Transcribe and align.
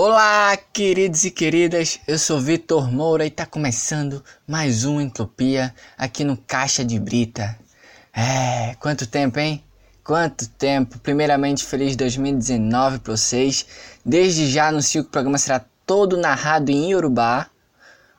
Olá, 0.00 0.56
queridos 0.56 1.24
e 1.24 1.30
queridas, 1.32 1.98
eu 2.06 2.20
sou 2.20 2.38
Vitor 2.38 2.88
Moura 2.88 3.26
e 3.26 3.30
tá 3.32 3.44
começando 3.44 4.22
mais 4.46 4.84
um 4.84 5.00
Entropia 5.00 5.74
aqui 5.96 6.22
no 6.22 6.36
Caixa 6.36 6.84
de 6.84 7.00
Brita. 7.00 7.58
É, 8.14 8.76
quanto 8.76 9.08
tempo, 9.08 9.40
hein? 9.40 9.60
Quanto 10.04 10.48
tempo! 10.50 11.00
Primeiramente, 11.00 11.64
feliz 11.64 11.96
2019 11.96 13.00
para 13.00 13.16
vocês. 13.16 13.66
Desde 14.06 14.48
já 14.48 14.68
anuncio 14.68 15.02
que 15.02 15.08
o 15.08 15.10
programa 15.10 15.36
será 15.36 15.64
todo 15.84 16.16
narrado 16.16 16.70
em 16.70 16.92
Yorubá. 16.92 17.48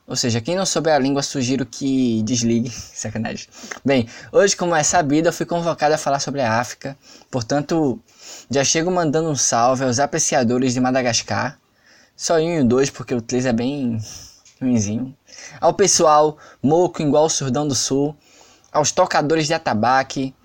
Ou 0.06 0.18
seja, 0.18 0.42
quem 0.42 0.58
não 0.58 0.66
souber 0.66 0.94
a 0.94 1.00
língua, 1.00 1.24
sugiro 1.24 1.66
que 1.66 2.22
desligue. 2.24 2.70
Sacanagem. 2.76 3.48
Bem, 3.86 4.06
hoje, 4.34 4.54
como 4.54 4.76
é 4.76 4.84
sabido, 4.84 5.30
eu 5.30 5.34
fui 5.34 5.46
convocado 5.46 5.96
a 5.96 5.98
falar 5.98 6.20
sobre 6.20 6.42
a 6.42 6.60
África. 6.60 6.98
Portanto, 7.32 7.98
já 8.52 8.66
chego 8.66 8.92
mandando 8.92 9.30
um 9.30 9.36
salve 9.36 9.86
aos 9.86 9.98
apreciadores 9.98 10.74
de 10.74 10.82
Madagascar. 10.82 11.58
Só 12.22 12.36
um 12.36 12.60
e 12.60 12.64
dois, 12.66 12.90
porque 12.90 13.16
o 13.16 13.22
três 13.22 13.46
é 13.46 13.54
bem 13.54 13.98
ruimzinho. 14.62 15.16
Ao 15.62 15.74
pessoal 15.74 16.38
moco 16.62 17.02
igual 17.02 17.24
o 17.24 17.30
Surdão 17.30 17.66
do 17.66 17.74
Sul. 17.74 18.14
Aos 18.74 18.92
tocadores 18.92 19.48
de 19.48 19.54
atabaque. 19.54 20.36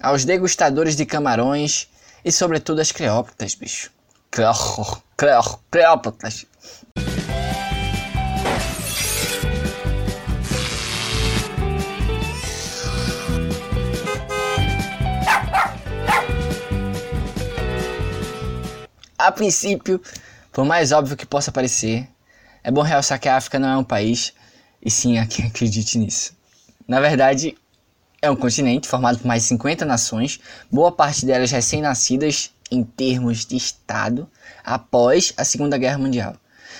Aos 0.00 0.24
degustadores 0.24 0.94
de 0.94 1.04
camarões. 1.04 1.88
E 2.24 2.30
sobretudo 2.30 2.80
às 2.80 2.92
creópatas, 2.92 3.56
bicho. 3.56 3.90
Creópatas. 5.68 6.46
A 19.18 19.32
princípio, 19.32 20.00
por 20.56 20.64
mais 20.64 20.90
óbvio 20.90 21.18
que 21.18 21.26
possa 21.26 21.52
parecer, 21.52 22.08
é 22.64 22.70
bom 22.70 22.80
realçar 22.80 23.20
que 23.20 23.28
a 23.28 23.36
África 23.36 23.58
não 23.58 23.68
é 23.68 23.76
um 23.76 23.84
país, 23.84 24.32
e 24.82 24.90
sim 24.90 25.18
a 25.18 25.26
quem 25.26 25.44
acredite 25.44 25.98
nisso. 25.98 26.32
Na 26.88 26.98
verdade, 26.98 27.54
é 28.22 28.30
um 28.30 28.36
continente 28.36 28.88
formado 28.88 29.18
por 29.18 29.26
mais 29.26 29.42
de 29.42 29.48
50 29.48 29.84
nações, 29.84 30.40
boa 30.72 30.90
parte 30.90 31.26
delas 31.26 31.50
recém-nascidas 31.50 32.52
em 32.70 32.82
termos 32.82 33.44
de 33.44 33.54
Estado 33.54 34.26
após 34.64 35.34
a 35.36 35.44
Segunda 35.44 35.76
Guerra 35.76 35.98
Mundial. 35.98 36.34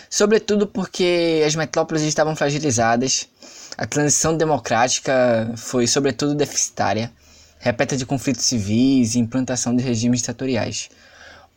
Sobretudo 0.09 0.67
porque 0.67 1.43
as 1.47 1.55
metrópoles 1.55 2.03
estavam 2.03 2.35
fragilizadas, 2.35 3.29
a 3.77 3.87
transição 3.87 4.35
democrática 4.35 5.53
foi 5.55 5.87
sobretudo 5.87 6.35
deficitária, 6.35 7.13
repleta 7.59 7.95
de 7.95 8.07
conflitos 8.07 8.47
civis 8.47 9.15
e 9.15 9.19
implantação 9.19 9.77
de 9.77 9.83
regimes 9.83 10.21
ditatoriais. 10.21 10.89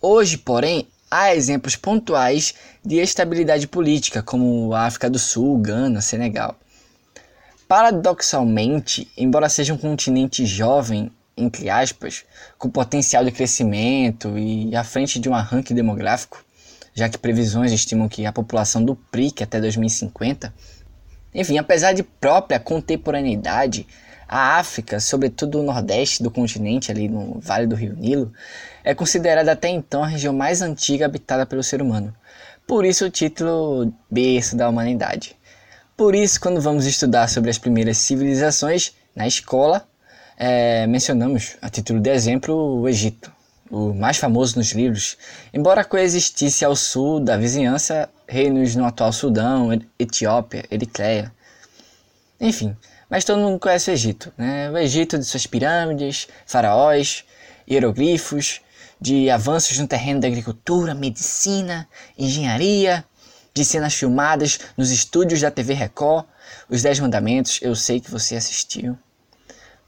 Hoje, 0.02 0.38
porém, 0.38 0.86
há 1.10 1.36
exemplos 1.36 1.76
pontuais 1.76 2.54
de 2.86 2.98
estabilidade 2.98 3.68
política, 3.68 4.22
como 4.22 4.74
a 4.74 4.86
África 4.86 5.10
do 5.10 5.20
Sul, 5.20 5.58
Gana, 5.58 6.02
Senegal. 6.02 6.56
Paradoxalmente, 7.68 9.12
embora 9.18 9.50
seja 9.50 9.74
um 9.74 9.78
continente 9.78 10.46
jovem, 10.46 11.12
entre 11.38 11.70
aspas, 11.70 12.26
com 12.58 12.70
potencial 12.70 13.24
de 13.24 13.32
crescimento 13.32 14.38
e 14.38 14.76
à 14.76 14.84
frente 14.84 15.20
de 15.20 15.30
um 15.30 15.36
arranque 15.36 15.74
demográfico, 15.74 16.44
já 16.94 17.08
que 17.08 17.18
previsões 17.18 17.72
estimam 17.72 18.10
que 18.10 18.26
a 18.26 18.34
população 18.34 18.84
duplique 18.84 19.44
até 19.44 19.62
2050. 19.62 20.54
Enfim, 21.34 21.58
apesar 21.58 21.94
de 21.94 22.04
própria 22.04 22.60
contemporaneidade, 22.60 23.88
a 24.28 24.58
África, 24.58 25.00
sobretudo 25.00 25.60
o 25.60 25.64
nordeste 25.64 26.22
do 26.22 26.30
continente, 26.30 26.92
ali 26.92 27.08
no 27.08 27.40
Vale 27.40 27.66
do 27.66 27.76
Rio 27.76 27.96
Nilo, 27.96 28.32
é 28.84 28.94
considerada 28.94 29.52
até 29.52 29.68
então 29.70 30.04
a 30.04 30.08
região 30.08 30.34
mais 30.34 30.62
antiga 30.62 31.06
habitada 31.06 31.46
pelo 31.46 31.64
ser 31.64 31.82
humano. 31.82 32.14
Por 32.68 32.86
isso 32.86 33.06
o 33.06 33.10
título 33.10 33.94
berço 34.10 34.56
da 34.56 34.70
humanidade. 34.70 35.36
Por 35.98 36.16
isso, 36.16 36.40
quando 36.40 36.62
vamos 36.62 36.86
estudar 36.86 37.28
sobre 37.28 37.50
as 37.50 37.58
primeiras 37.58 37.98
civilizações 37.98 38.94
na 39.16 39.28
escola, 39.28 39.86
é, 40.38 40.88
mencionamos, 40.88 41.58
a 41.62 41.70
título 41.70 42.00
de 42.00 42.10
exemplo, 42.10 42.80
o 42.80 42.88
Egito, 42.88 43.32
o 43.70 43.94
mais 43.94 44.18
famoso 44.18 44.58
nos 44.58 44.72
livros, 44.72 45.18
embora 45.54 45.84
coexistisse 45.84 46.64
ao 46.64 46.76
sul 46.76 47.20
da 47.20 47.36
vizinhança 47.36 48.10
reinos 48.28 48.76
no 48.76 48.86
atual 48.86 49.12
Sudão, 49.12 49.70
Etiópia, 50.00 50.64
Eritreia. 50.72 51.34
Enfim, 52.40 52.78
mas 53.10 53.26
todo 53.26 53.42
mundo 53.42 53.60
conhece 53.60 53.92
o 53.92 53.94
Egito, 53.94 54.32
né? 54.38 54.72
O 54.72 54.78
Egito 54.78 55.18
de 55.18 55.26
suas 55.26 55.46
pirâmides, 55.46 56.28
faraós, 56.46 57.26
hieroglifos, 57.70 58.62
de 59.00 59.30
avanços 59.30 59.78
no 59.78 59.88
terreno 59.88 60.20
da 60.20 60.28
agricultura, 60.28 60.94
medicina, 60.94 61.88
engenharia, 62.18 63.06
de 63.54 63.66
cenas 63.66 63.94
filmadas 63.94 64.60
nos 64.78 64.92
estúdios 64.92 65.42
da 65.42 65.52
TV 65.52 65.74
Record, 65.74 66.26
os 66.70 66.82
Dez 66.82 67.00
Mandamentos, 67.00 67.60
eu 67.62 67.76
sei 67.76 68.00
que 68.00 68.12
você 68.12 68.36
assistiu. 68.36 68.98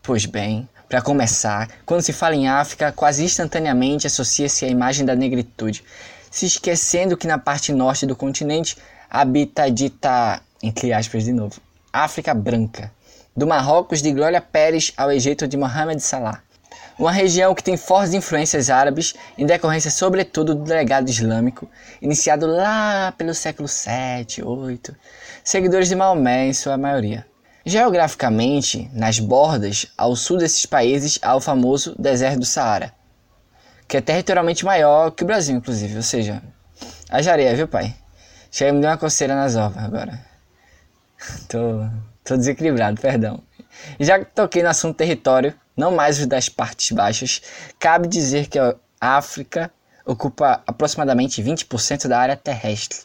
Pois 0.01 0.25
bem, 0.25 0.67
para 0.89 1.01
começar, 1.01 1.69
quando 1.85 2.01
se 2.01 2.11
fala 2.11 2.35
em 2.35 2.47
África, 2.47 2.91
quase 2.91 3.23
instantaneamente 3.23 4.07
associa-se 4.07 4.65
a 4.65 4.67
imagem 4.67 5.05
da 5.05 5.15
negritude, 5.15 5.83
se 6.29 6.45
esquecendo 6.45 7.15
que 7.15 7.27
na 7.27 7.37
parte 7.37 7.71
norte 7.71 8.05
do 8.05 8.15
continente 8.15 8.77
habita 9.09 9.63
a 9.63 9.69
dita, 9.69 10.41
entre 10.61 10.91
aspas 10.91 11.23
de 11.23 11.31
novo, 11.31 11.61
África 11.93 12.33
Branca, 12.33 12.91
do 13.35 13.45
Marrocos 13.45 14.01
de 14.01 14.11
Glória 14.11 14.41
Pérez 14.41 14.93
ao 14.97 15.11
Egito 15.11 15.47
de 15.47 15.55
Mohamed 15.55 16.01
Salah. 16.01 16.41
Uma 17.01 17.11
região 17.11 17.55
que 17.55 17.63
tem 17.63 17.75
fortes 17.77 18.13
influências 18.13 18.69
árabes, 18.69 19.15
em 19.35 19.43
decorrência 19.43 19.89
sobretudo 19.89 20.53
do 20.53 20.69
legado 20.71 21.09
islâmico, 21.09 21.67
iniciado 21.99 22.45
lá 22.45 23.11
pelo 23.17 23.33
século 23.33 23.67
7, 23.67 24.43
8, 24.43 24.95
seguidores 25.43 25.89
de 25.89 25.95
Maomé 25.95 26.45
em 26.45 26.53
sua 26.53 26.77
maioria. 26.77 27.25
Geograficamente, 27.65 28.87
nas 28.93 29.17
bordas, 29.17 29.87
ao 29.97 30.15
sul 30.15 30.37
desses 30.37 30.63
países 30.67 31.17
há 31.23 31.35
o 31.35 31.41
famoso 31.41 31.95
deserto 31.97 32.41
do 32.41 32.45
Saara, 32.45 32.93
que 33.87 33.97
é 33.97 34.01
territorialmente 34.01 34.63
maior 34.63 35.09
que 35.09 35.23
o 35.23 35.25
Brasil, 35.25 35.57
inclusive, 35.57 35.95
ou 35.95 36.03
seja, 36.03 36.39
haja 37.09 37.31
areia, 37.31 37.55
viu 37.55 37.67
pai? 37.67 37.95
Chega 38.51 38.73
me 38.73 38.79
deu 38.79 38.91
uma 38.91 38.97
coceira 38.97 39.33
nas 39.33 39.55
ovas 39.55 39.83
agora. 39.83 40.23
tô, 41.49 41.83
tô 42.23 42.37
desequilibrado, 42.37 43.01
perdão. 43.01 43.41
Já 43.99 44.19
que 44.19 44.25
toquei 44.25 44.63
no 44.63 44.69
assunto 44.69 44.97
território, 44.97 45.53
não 45.75 45.91
mais 45.91 46.19
os 46.19 46.25
das 46.25 46.49
partes 46.49 46.91
baixas, 46.91 47.41
cabe 47.79 48.07
dizer 48.07 48.47
que 48.47 48.59
a 48.59 48.75
África 48.99 49.71
ocupa 50.05 50.61
aproximadamente 50.65 51.41
20% 51.41 52.07
da 52.07 52.19
área 52.19 52.35
terrestre, 52.35 52.99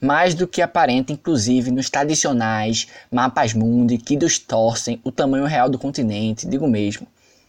mais 0.00 0.34
do 0.34 0.46
que 0.46 0.62
aparenta 0.62 1.12
inclusive 1.12 1.70
nos 1.70 1.88
tradicionais 1.90 2.86
mapas 3.10 3.54
mundi 3.54 3.98
que 3.98 4.16
distorcem 4.16 5.00
o 5.04 5.10
tamanho 5.10 5.46
real 5.46 5.68
do 5.68 5.78
continente, 5.78 6.46
digo 6.46 6.68
mesmo, 6.68 7.06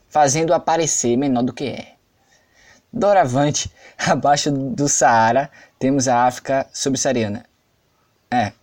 fazendo-o 0.08 0.54
aparecer 0.54 1.18
menor 1.18 1.44
do 1.44 1.54
que 1.54 1.66
é. 1.66 1.96
Doravante, 2.92 3.70
abaixo 4.00 4.52
do 4.52 4.88
Saara, 4.88 5.50
temos 5.78 6.08
a 6.08 6.26
África 6.26 6.66
subsaariana. 6.74 7.46
É, 8.32 8.54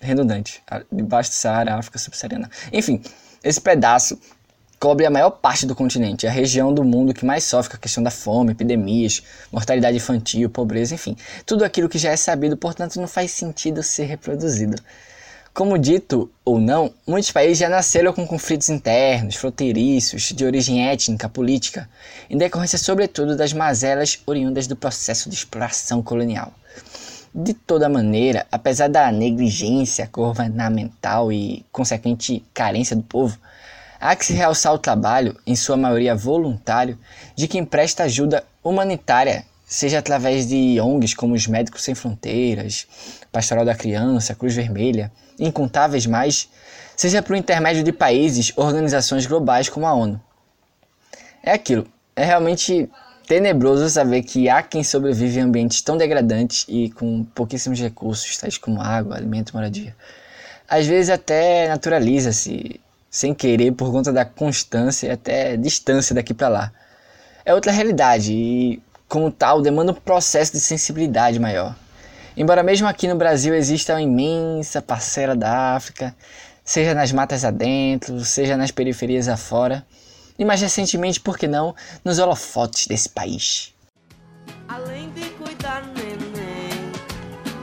redundante. 0.00 0.62
Debaixo 0.90 1.30
do 1.30 1.34
Saara, 1.34 1.74
África 1.74 1.98
subsaariana. 1.98 2.50
Enfim, 2.72 3.02
esse 3.42 3.60
pedaço 3.60 4.18
cobre 4.78 5.04
a 5.04 5.10
maior 5.10 5.30
parte 5.30 5.66
do 5.66 5.74
continente, 5.74 6.26
a 6.26 6.30
região 6.30 6.72
do 6.72 6.84
mundo 6.84 7.12
que 7.12 7.24
mais 7.24 7.44
sofre 7.44 7.70
com 7.70 7.76
a 7.76 7.80
questão 7.80 8.02
da 8.02 8.10
fome, 8.10 8.52
epidemias, 8.52 9.22
mortalidade 9.50 9.96
infantil, 9.96 10.48
pobreza, 10.48 10.94
enfim, 10.94 11.16
tudo 11.44 11.64
aquilo 11.64 11.88
que 11.88 11.98
já 11.98 12.10
é 12.10 12.16
sabido, 12.16 12.56
portanto 12.56 13.00
não 13.00 13.08
faz 13.08 13.32
sentido 13.32 13.82
ser 13.82 14.04
reproduzido. 14.04 14.80
Como 15.52 15.76
dito 15.76 16.30
ou 16.44 16.60
não, 16.60 16.94
muitos 17.04 17.32
países 17.32 17.58
já 17.58 17.68
nasceram 17.68 18.12
com 18.12 18.24
conflitos 18.24 18.68
internos, 18.68 19.34
fronteiriços, 19.34 20.22
de 20.32 20.44
origem 20.44 20.88
étnica, 20.88 21.28
política, 21.28 21.90
em 22.30 22.38
decorrência 22.38 22.78
sobretudo 22.78 23.36
das 23.36 23.52
mazelas 23.52 24.20
oriundas 24.24 24.68
do 24.68 24.76
processo 24.76 25.28
de 25.28 25.34
exploração 25.34 26.00
colonial. 26.00 26.52
De 27.34 27.54
toda 27.54 27.88
maneira, 27.88 28.46
apesar 28.50 28.88
da 28.88 29.12
negligência 29.12 30.08
governamental 30.12 31.32
e 31.32 31.64
consequente 31.70 32.44
carência 32.54 32.96
do 32.96 33.02
povo, 33.02 33.38
Há 34.00 34.14
que 34.14 34.24
se 34.24 34.32
realçar 34.32 34.72
o 34.72 34.78
trabalho, 34.78 35.36
em 35.44 35.56
sua 35.56 35.76
maioria 35.76 36.14
voluntário, 36.14 36.96
de 37.34 37.48
quem 37.48 37.64
presta 37.64 38.04
ajuda 38.04 38.44
humanitária, 38.62 39.44
seja 39.66 39.98
através 39.98 40.46
de 40.46 40.80
ONGs 40.80 41.14
como 41.14 41.34
os 41.34 41.48
Médicos 41.48 41.82
Sem 41.82 41.96
Fronteiras, 41.96 42.86
Pastoral 43.32 43.64
da 43.64 43.74
Criança, 43.74 44.36
Cruz 44.36 44.54
Vermelha, 44.54 45.10
incontáveis 45.36 46.06
mais, 46.06 46.48
seja 46.96 47.20
por 47.20 47.34
intermédio 47.34 47.82
de 47.82 47.90
países, 47.90 48.52
organizações 48.54 49.26
globais 49.26 49.68
como 49.68 49.84
a 49.84 49.92
ONU. 49.92 50.20
É 51.42 51.50
aquilo, 51.50 51.84
é 52.14 52.24
realmente 52.24 52.88
tenebroso 53.28 53.90
saber 53.90 54.22
que 54.22 54.48
há 54.48 54.62
quem 54.62 54.82
sobrevive 54.82 55.38
em 55.38 55.42
ambientes 55.42 55.82
tão 55.82 55.98
degradantes 55.98 56.64
e 56.66 56.88
com 56.88 57.22
pouquíssimos 57.22 57.78
recursos, 57.78 58.38
tais 58.38 58.56
como 58.56 58.80
água, 58.80 59.16
alimento, 59.16 59.54
moradia. 59.54 59.94
Às 60.66 60.86
vezes 60.86 61.10
até 61.10 61.68
naturaliza-se 61.68 62.80
sem 63.10 63.34
querer 63.34 63.72
por 63.72 63.92
conta 63.92 64.10
da 64.10 64.24
constância 64.24 65.08
e 65.08 65.10
até 65.10 65.58
distância 65.58 66.14
daqui 66.14 66.32
para 66.32 66.48
lá. 66.48 66.72
É 67.44 67.52
outra 67.52 67.70
realidade 67.70 68.32
e, 68.32 68.82
como 69.06 69.30
tal, 69.30 69.60
demanda 69.60 69.92
um 69.92 69.94
processo 69.94 70.52
de 70.52 70.60
sensibilidade 70.60 71.38
maior. 71.38 71.76
Embora 72.34 72.62
mesmo 72.62 72.86
aqui 72.86 73.06
no 73.06 73.16
Brasil 73.16 73.54
exista 73.54 73.94
uma 73.94 74.02
imensa 74.02 74.80
parcela 74.80 75.36
da 75.36 75.74
África, 75.74 76.14
seja 76.64 76.94
nas 76.94 77.12
matas 77.12 77.44
adentro, 77.44 78.24
seja 78.24 78.56
nas 78.56 78.70
periferias 78.70 79.28
afora, 79.28 79.84
e 80.38 80.44
mais 80.44 80.60
recentemente, 80.60 81.20
por 81.20 81.36
que 81.36 81.48
não, 81.48 81.74
nos 82.04 82.18
holofotes 82.18 82.86
desse 82.86 83.08
país. 83.08 83.74
Além 84.68 85.10
de 85.10 85.28
cuidar 85.30 85.84
neném, 85.86 86.92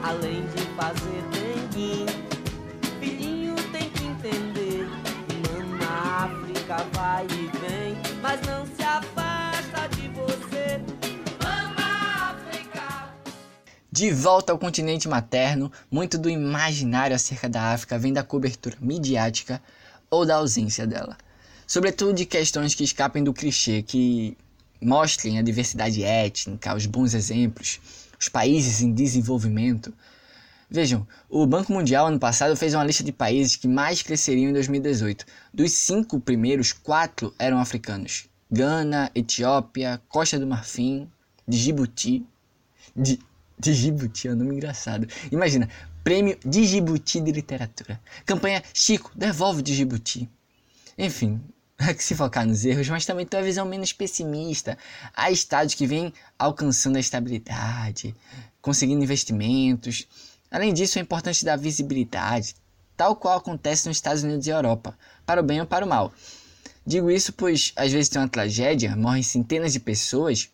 além 0.02 0.42
de 0.48 0.62
fazer 0.76 1.22
dengue, 1.32 2.04
filhinho 3.00 3.54
tem 3.72 3.88
que 3.90 4.04
entender, 4.04 4.86
mama 5.48 6.24
África 6.24 6.76
vai 6.92 7.24
e 7.24 7.58
vem, 7.58 7.96
mas 8.20 8.40
não 8.42 8.66
se 8.66 8.82
afasta 8.82 9.88
de 9.96 10.08
você. 10.08 10.80
Mama 11.42 12.30
África. 12.30 13.14
De 13.90 14.10
volta 14.10 14.52
ao 14.52 14.58
continente 14.58 15.08
materno, 15.08 15.72
muito 15.90 16.18
do 16.18 16.28
imaginário 16.28 17.16
acerca 17.16 17.48
da 17.48 17.72
África 17.72 17.98
vem 17.98 18.12
da 18.12 18.22
cobertura 18.22 18.76
midiática 18.80 19.62
ou 20.10 20.26
da 20.26 20.36
ausência 20.36 20.86
dela 20.86 21.16
sobretudo 21.66 22.12
de 22.12 22.24
questões 22.24 22.74
que 22.74 22.84
escapem 22.84 23.24
do 23.24 23.32
clichê, 23.32 23.82
que 23.82 24.36
mostrem 24.80 25.38
a 25.38 25.42
diversidade 25.42 26.02
étnica, 26.02 26.74
os 26.74 26.86
bons 26.86 27.14
exemplos, 27.14 27.80
os 28.18 28.28
países 28.28 28.80
em 28.80 28.92
desenvolvimento. 28.92 29.92
Vejam, 30.68 31.06
o 31.28 31.46
Banco 31.46 31.72
Mundial 31.72 32.06
ano 32.06 32.18
passado 32.18 32.56
fez 32.56 32.74
uma 32.74 32.84
lista 32.84 33.04
de 33.04 33.12
países 33.12 33.56
que 33.56 33.68
mais 33.68 34.02
cresceriam 34.02 34.50
em 34.50 34.52
2018. 34.52 35.24
Dos 35.54 35.72
cinco 35.72 36.20
primeiros, 36.20 36.72
quatro 36.72 37.32
eram 37.38 37.58
africanos: 37.58 38.28
Gana, 38.50 39.10
Etiópia, 39.14 40.00
Costa 40.08 40.38
do 40.38 40.46
Marfim, 40.46 41.08
Djibouti. 41.46 42.26
Djibouti 43.58 44.28
é 44.28 44.32
um 44.32 44.36
nome 44.36 44.56
engraçado. 44.56 45.06
Imagina, 45.30 45.68
Prêmio 46.02 46.36
Djibouti 46.44 47.20
de 47.20 47.32
Literatura. 47.32 48.00
Campanha 48.24 48.62
Chico, 48.74 49.12
devolve 49.14 49.62
Djibouti. 49.62 50.28
Enfim, 50.98 51.40
que 51.96 52.02
se 52.02 52.14
focar 52.14 52.46
nos 52.46 52.64
erros, 52.64 52.88
mas 52.88 53.04
também 53.04 53.26
ter 53.26 53.36
uma 53.36 53.42
visão 53.42 53.66
menos 53.66 53.92
pessimista. 53.92 54.78
Há 55.14 55.30
estados 55.30 55.74
que 55.74 55.86
vêm 55.86 56.12
alcançando 56.38 56.96
a 56.96 57.00
estabilidade, 57.00 58.14
conseguindo 58.62 59.04
investimentos. 59.04 60.06
Além 60.50 60.72
disso, 60.72 60.98
é 60.98 61.02
importante 61.02 61.44
dar 61.44 61.56
visibilidade, 61.56 62.54
tal 62.96 63.14
qual 63.16 63.38
acontece 63.38 63.86
nos 63.86 63.98
Estados 63.98 64.22
Unidos 64.22 64.46
e 64.46 64.50
Europa, 64.50 64.96
para 65.26 65.40
o 65.40 65.44
bem 65.44 65.60
ou 65.60 65.66
para 65.66 65.84
o 65.84 65.88
mal. 65.88 66.12
Digo 66.86 67.10
isso 67.10 67.32
pois 67.32 67.72
às 67.76 67.92
vezes 67.92 68.08
tem 68.08 68.20
uma 68.20 68.28
tragédia, 68.28 68.96
morrem 68.96 69.22
centenas 69.22 69.72
de 69.72 69.80
pessoas 69.80 70.48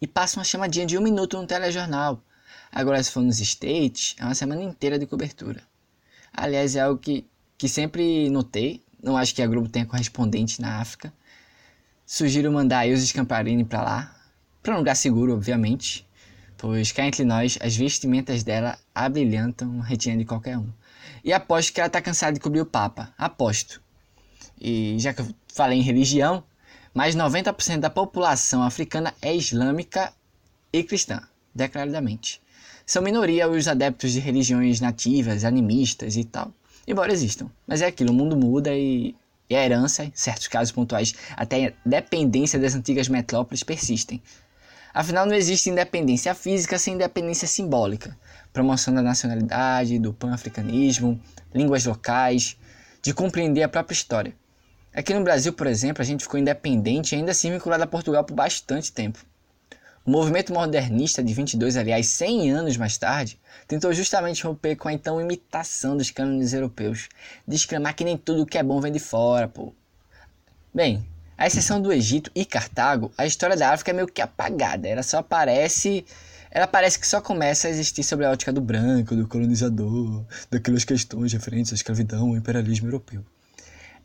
e 0.00 0.06
passa 0.06 0.38
uma 0.38 0.44
chamadinha 0.44 0.86
de 0.86 0.98
um 0.98 1.02
minuto 1.02 1.36
no 1.36 1.46
telejornal. 1.46 2.22
Agora, 2.72 3.00
se 3.02 3.10
for 3.10 3.22
nos 3.22 3.38
States, 3.38 4.16
é 4.18 4.24
uma 4.24 4.34
semana 4.34 4.62
inteira 4.62 4.98
de 4.98 5.06
cobertura. 5.06 5.62
Aliás, 6.32 6.74
é 6.74 6.80
algo 6.80 6.98
que, 6.98 7.24
que 7.56 7.68
sempre 7.68 8.28
notei 8.30 8.82
não 9.04 9.18
acho 9.18 9.34
que 9.34 9.42
a 9.42 9.46
Globo 9.46 9.68
tenha 9.68 9.84
correspondente 9.84 10.62
na 10.62 10.80
África. 10.80 11.12
Sugiro 12.06 12.50
mandar 12.50 12.80
a 12.80 12.86
Ilse 12.86 13.08
Scamparini 13.08 13.62
para 13.62 13.82
lá, 13.82 14.16
para 14.62 14.74
um 14.74 14.78
lugar 14.78 14.94
seguro, 14.94 15.34
obviamente, 15.34 16.08
pois 16.56 16.90
cá 16.90 17.06
entre 17.06 17.22
nós 17.22 17.58
as 17.60 17.76
vestimentas 17.76 18.42
dela 18.42 18.78
abrilhantam 18.94 19.80
a 19.80 19.84
retina 19.84 20.16
de 20.16 20.24
qualquer 20.24 20.56
um. 20.56 20.72
E 21.22 21.34
aposto 21.34 21.72
que 21.72 21.80
ela 21.80 21.86
está 21.86 22.00
cansada 22.00 22.32
de 22.32 22.40
cobrir 22.40 22.62
o 22.62 22.66
Papa, 22.66 23.12
aposto. 23.18 23.82
E 24.58 24.96
já 24.98 25.12
que 25.12 25.20
eu 25.20 25.28
falei 25.48 25.78
em 25.78 25.82
religião, 25.82 26.42
mais 26.94 27.14
90% 27.14 27.80
da 27.80 27.90
população 27.90 28.62
africana 28.62 29.12
é 29.20 29.34
islâmica 29.34 30.14
e 30.72 30.82
cristã, 30.82 31.20
declaradamente. 31.54 32.40
São 32.86 33.02
minoria 33.02 33.48
os 33.50 33.68
adeptos 33.68 34.12
de 34.12 34.20
religiões 34.20 34.80
nativas, 34.80 35.44
animistas 35.44 36.16
e 36.16 36.24
tal 36.24 36.50
embora 36.86 37.12
existam. 37.12 37.50
Mas 37.66 37.82
é 37.82 37.86
aquilo, 37.86 38.10
o 38.10 38.14
mundo 38.14 38.36
muda 38.36 38.74
e, 38.74 39.14
e 39.48 39.56
a 39.56 39.64
herança, 39.64 40.04
em 40.04 40.12
certos 40.14 40.48
casos 40.48 40.72
pontuais, 40.72 41.14
até 41.36 41.66
a 41.66 41.72
dependência 41.84 42.58
das 42.58 42.74
antigas 42.74 43.08
metrópoles 43.08 43.62
persistem. 43.62 44.22
Afinal, 44.92 45.26
não 45.26 45.34
existe 45.34 45.68
independência 45.70 46.34
física 46.34 46.78
sem 46.78 46.94
independência 46.94 47.48
simbólica. 47.48 48.16
Promoção 48.52 48.94
da 48.94 49.02
nacionalidade, 49.02 49.98
do 49.98 50.12
pan-africanismo, 50.12 51.20
línguas 51.52 51.84
locais, 51.84 52.56
de 53.02 53.12
compreender 53.12 53.64
a 53.64 53.68
própria 53.68 53.94
história. 53.94 54.34
Aqui 54.94 55.12
no 55.12 55.24
Brasil, 55.24 55.52
por 55.52 55.66
exemplo, 55.66 56.00
a 56.00 56.04
gente 56.04 56.22
ficou 56.22 56.38
independente 56.38 57.12
e 57.12 57.18
ainda 57.18 57.32
assim 57.32 57.50
vinculado 57.50 57.82
a 57.82 57.86
Portugal 57.86 58.22
por 58.22 58.34
bastante 58.34 58.92
tempo. 58.92 59.18
O 60.06 60.10
movimento 60.10 60.52
modernista 60.52 61.22
de 61.22 61.32
22, 61.32 61.78
aliás, 61.78 62.06
100 62.08 62.50
anos 62.50 62.76
mais 62.76 62.98
tarde, 62.98 63.40
tentou 63.66 63.90
justamente 63.90 64.44
romper 64.44 64.76
com 64.76 64.86
a 64.86 64.92
então 64.92 65.18
imitação 65.18 65.96
dos 65.96 66.10
cânones 66.10 66.52
europeus, 66.52 67.08
de 67.48 67.56
exclamar 67.56 67.94
que 67.94 68.04
nem 68.04 68.18
tudo 68.18 68.44
que 68.44 68.58
é 68.58 68.62
bom 68.62 68.82
vem 68.82 68.92
de 68.92 68.98
fora, 68.98 69.48
pô. 69.48 69.72
Bem, 70.74 71.06
à 71.38 71.46
exceção 71.46 71.80
do 71.80 71.90
Egito 71.90 72.30
e 72.34 72.44
Cartago, 72.44 73.10
a 73.16 73.24
história 73.24 73.56
da 73.56 73.72
África 73.72 73.92
é 73.92 73.94
meio 73.94 74.06
que 74.06 74.20
apagada, 74.20 74.86
ela 74.86 75.02
só 75.02 75.18
aparece 75.18 76.04
ela 76.50 76.68
parece 76.68 77.00
que 77.00 77.08
só 77.08 77.20
começa 77.20 77.66
a 77.66 77.70
existir 77.70 78.04
sobre 78.04 78.26
a 78.26 78.30
ótica 78.30 78.52
do 78.52 78.60
branco, 78.60 79.16
do 79.16 79.26
colonizador, 79.26 80.24
daquelas 80.48 80.84
questões 80.84 81.32
referentes 81.32 81.72
à 81.72 81.74
escravidão 81.74 82.34
e 82.34 82.38
imperialismo 82.38 82.86
europeu. 82.86 83.24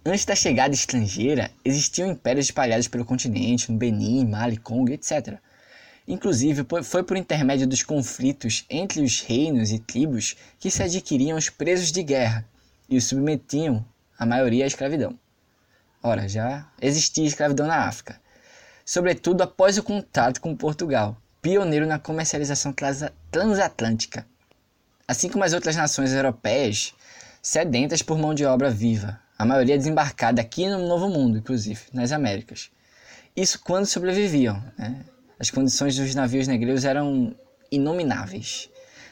Antes 0.03 0.25
da 0.25 0.33
chegada 0.33 0.73
estrangeira, 0.73 1.51
existiam 1.63 2.09
impérios 2.09 2.47
espalhados 2.47 2.87
pelo 2.87 3.05
continente, 3.05 3.71
no 3.71 3.77
Benin, 3.77 4.25
Mali, 4.25 4.57
Congo, 4.57 4.91
etc. 4.91 5.37
Inclusive, 6.09 6.65
foi 6.83 7.03
por 7.03 7.15
intermédio 7.15 7.67
dos 7.67 7.83
conflitos 7.83 8.65
entre 8.67 8.99
os 9.03 9.21
reinos 9.21 9.71
e 9.71 9.77
tribos 9.77 10.35
que 10.59 10.71
se 10.71 10.81
adquiriam 10.81 11.37
os 11.37 11.51
presos 11.51 11.91
de 11.91 12.01
guerra 12.01 12.43
e 12.89 12.97
os 12.97 13.03
submetiam, 13.03 13.85
a 14.17 14.25
maioria, 14.25 14.63
à 14.63 14.67
escravidão. 14.67 15.17
Ora, 16.01 16.27
já 16.27 16.67
existia 16.81 17.27
escravidão 17.27 17.67
na 17.67 17.87
África, 17.87 18.19
sobretudo 18.83 19.43
após 19.43 19.77
o 19.77 19.83
contato 19.83 20.41
com 20.41 20.55
Portugal, 20.55 21.15
pioneiro 21.43 21.85
na 21.85 21.99
comercialização 21.99 22.73
transatlântica, 23.29 24.25
assim 25.07 25.29
como 25.29 25.43
as 25.43 25.53
outras 25.53 25.75
nações 25.75 26.11
europeias 26.11 26.91
sedentas 27.39 28.01
por 28.01 28.17
mão 28.17 28.33
de 28.33 28.45
obra 28.45 28.71
viva, 28.71 29.19
a 29.37 29.45
maioria 29.45 29.77
desembarcada 29.77 30.41
aqui 30.41 30.67
no 30.67 30.87
Novo 30.87 31.07
Mundo, 31.07 31.37
inclusive, 31.37 31.81
nas 31.93 32.11
Américas. 32.11 32.71
Isso 33.35 33.59
quando 33.59 33.85
sobreviviam, 33.85 34.59
né? 34.75 35.05
As 35.39 35.49
condições 35.49 35.95
dos 35.95 36.13
navios 36.13 36.47
negreiros 36.47 36.83
eram 36.83 37.33
inomináveis. 37.71 38.69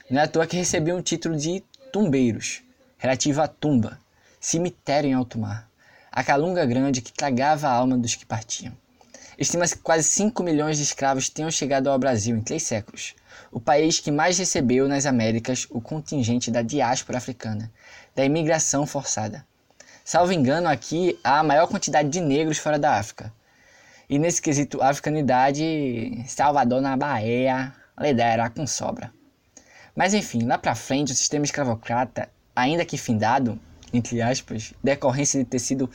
Não 0.10 0.20
é 0.20 0.26
à 0.26 0.28
toa 0.28 0.46
que 0.46 0.58
recebiam 0.58 0.98
o 0.98 1.02
título 1.02 1.38
de 1.38 1.64
tumbeiros, 1.92 2.62
relativo 2.98 3.42
à 3.42 3.48
tumba, 3.48 3.98
cemitério 4.40 5.10
em 5.10 5.14
alto 5.14 5.40
mar, 5.40 5.70
a 6.12 6.24
calunga 6.24 6.66
grande 6.66 7.02
que 7.02 7.14
tragava 7.14 7.68
a 7.68 7.72
alma 7.72 7.98
dos 7.98 8.14
que 8.14 8.26
partiam. 8.26 8.76
Estima-se 9.38 9.76
que 9.78 9.84
quase 9.84 10.04
5 10.04 10.44
milhões 10.44 10.78
de 10.78 10.84
escravos 10.84 11.30
tenham 11.30 11.52
chegado 11.52 11.90
ao 11.90 12.00
Brasil 12.00 12.36
em 12.36 12.42
três 12.42 12.64
séculos, 12.64 13.16
o 13.52 13.60
país 13.60 14.00
que 14.00 14.12
mais 14.12 14.38
recebeu 14.38 14.88
nas 14.88 15.06
Américas 15.06 15.68
o 15.70 15.80
contingente 15.80 16.50
da 16.50 16.62
diáspora 16.62 17.20
africana, 17.20 17.72
da 18.16 18.26
imigração 18.26 18.86
forçada. 18.86 19.46
Salvo 20.04 20.34
engano, 20.34 20.68
aqui 20.68 21.20
há 21.24 21.40
a 21.40 21.44
maior 21.44 21.68
quantidade 21.68 22.10
de 22.10 22.20
negros 22.20 22.58
fora 22.58 22.80
da 22.80 22.96
África, 22.98 23.32
e 24.10 24.18
nesse 24.18 24.42
quesito 24.42 24.82
africanidade, 24.82 26.24
Salvador 26.28 26.82
na 26.82 26.96
Bahia 26.96 27.74
lidera 28.00 28.50
com 28.50 28.66
sobra. 28.66 29.12
Mas 29.96 30.14
enfim, 30.14 30.46
lá 30.46 30.58
pra 30.58 30.76
frente 30.76 31.12
o 31.12 31.16
sistema 31.16 31.44
escravocrata, 31.44 32.30
ainda 32.56 32.86
que 32.86 32.98
findado, 32.98 33.60
entre 33.92 34.22
aspas, 34.22 34.74
decorrência 34.84 35.44
de 35.44 35.50
ter 35.50 35.60
sido. 35.60 35.90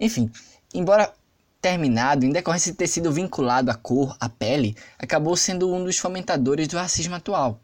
Enfim, 0.00 0.30
embora 0.72 1.12
terminado, 1.60 2.24
em 2.24 2.30
decorrência 2.30 2.72
de 2.72 2.78
ter 2.78 2.86
sido 2.86 3.12
vinculado 3.12 3.70
à 3.70 3.74
cor, 3.74 4.16
à 4.20 4.28
pele, 4.28 4.76
acabou 4.98 5.36
sendo 5.36 5.74
um 5.74 5.84
dos 5.84 5.98
fomentadores 5.98 6.68
do 6.68 6.76
racismo 6.76 7.14
atual, 7.14 7.60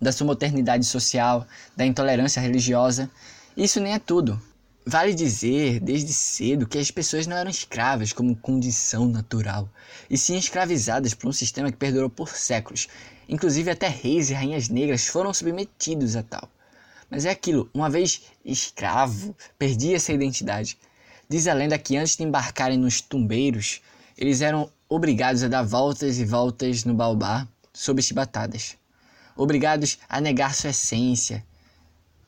da 0.00 0.12
sua 0.12 0.26
modernidade 0.26 0.84
social, 0.84 1.46
da 1.76 1.86
intolerância 1.86 2.42
religiosa. 2.42 3.08
Isso 3.56 3.80
nem 3.80 3.94
é 3.94 3.98
tudo. 3.98 4.40
Vale 4.86 5.14
dizer, 5.14 5.80
desde 5.80 6.12
cedo, 6.12 6.66
que 6.66 6.76
as 6.76 6.90
pessoas 6.90 7.26
não 7.26 7.34
eram 7.34 7.50
escravas 7.50 8.12
como 8.12 8.36
condição 8.36 9.08
natural, 9.08 9.66
e 10.10 10.18
sim 10.18 10.36
escravizadas 10.36 11.14
por 11.14 11.26
um 11.26 11.32
sistema 11.32 11.72
que 11.72 11.78
perdurou 11.78 12.10
por 12.10 12.28
séculos. 12.28 12.86
Inclusive, 13.26 13.70
até 13.70 13.88
reis 13.88 14.28
e 14.28 14.34
rainhas 14.34 14.68
negras 14.68 15.06
foram 15.06 15.32
submetidos 15.32 16.16
a 16.16 16.22
tal. 16.22 16.50
Mas 17.08 17.24
é 17.24 17.30
aquilo, 17.30 17.70
uma 17.72 17.88
vez 17.88 18.24
escravo, 18.44 19.34
perdia 19.58 19.96
essa 19.96 20.12
identidade. 20.12 20.76
Diz 21.30 21.46
a 21.46 21.54
lenda 21.54 21.78
que 21.78 21.96
antes 21.96 22.14
de 22.14 22.22
embarcarem 22.22 22.76
nos 22.76 23.00
tumbeiros, 23.00 23.80
eles 24.18 24.42
eram 24.42 24.70
obrigados 24.86 25.42
a 25.42 25.48
dar 25.48 25.62
voltas 25.62 26.18
e 26.18 26.26
voltas 26.26 26.84
no 26.84 26.92
baobá 26.92 27.48
sob 27.72 28.02
chibatadas. 28.02 28.76
Obrigados 29.34 29.98
a 30.06 30.20
negar 30.20 30.54
sua 30.54 30.70
essência, 30.70 31.42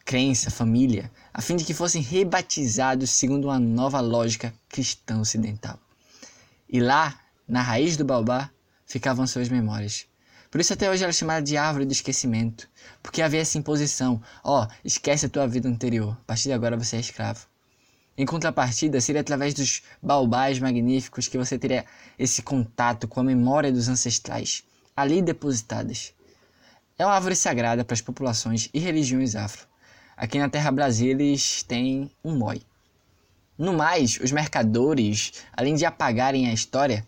crença, 0.07 0.53
família, 0.53 1.11
a 1.35 1.43
fim 1.43 1.57
de 1.57 1.65
que 1.65 1.75
fossem 1.75 2.01
rebatizados 2.01 3.11
segundo 3.11 3.47
uma 3.49 3.59
nova 3.59 3.99
lógica 3.99 4.55
cristã 4.69 5.19
ocidental. 5.19 5.77
E 6.69 6.79
lá, 6.79 7.21
na 7.47 7.61
raiz 7.61 7.97
do 7.97 8.05
baobá, 8.05 8.49
ficavam 8.87 9.27
suas 9.27 9.49
memórias. 9.49 10.07
Por 10.49 10.61
isso 10.61 10.73
até 10.73 10.89
hoje 10.89 11.03
ela 11.03 11.11
é 11.11 11.13
chamada 11.13 11.43
de 11.43 11.57
árvore 11.57 11.85
do 11.85 11.93
esquecimento, 11.93 12.69
porque 13.03 13.21
havia 13.21 13.41
essa 13.41 13.59
imposição, 13.59 14.23
ó, 14.45 14.63
oh, 14.63 14.73
esquece 14.85 15.27
a 15.27 15.29
tua 15.29 15.49
vida 15.49 15.69
anterior, 15.69 16.17
a 16.23 16.25
partir 16.25 16.45
de 16.45 16.53
agora 16.53 16.77
você 16.77 16.97
é 16.97 17.01
escravo. 17.01 17.45
Em 18.17 18.25
contrapartida, 18.25 19.01
seria 19.01 19.23
através 19.23 19.55
dos 19.55 19.83
baobás 20.01 20.61
magníficos 20.61 21.27
que 21.27 21.37
você 21.37 21.59
teria 21.59 21.85
esse 22.17 22.43
contato 22.43 23.09
com 23.09 23.19
a 23.19 23.25
memória 23.25 23.73
dos 23.73 23.89
ancestrais, 23.89 24.63
ali 24.97 25.21
depositadas. 25.21 26.15
É 26.97 27.05
uma 27.05 27.15
árvore 27.15 27.35
sagrada 27.35 27.85
para 27.85 27.95
as 27.95 28.01
populações 28.01 28.71
e 28.73 28.79
religiões 28.79 29.35
afro. 29.35 29.67
Aqui 30.17 30.39
na 30.39 30.49
terra 30.49 30.71
Brasil 30.71 31.11
eles 31.11 31.63
têm 31.63 32.11
um 32.25 32.35
moi. 32.35 32.63
No 33.59 33.75
mais, 33.75 34.19
os 34.19 34.33
mercadores, 34.33 35.45
além 35.53 35.75
de 35.75 35.85
apagarem 35.85 36.49
a 36.49 36.55
história, 36.55 37.07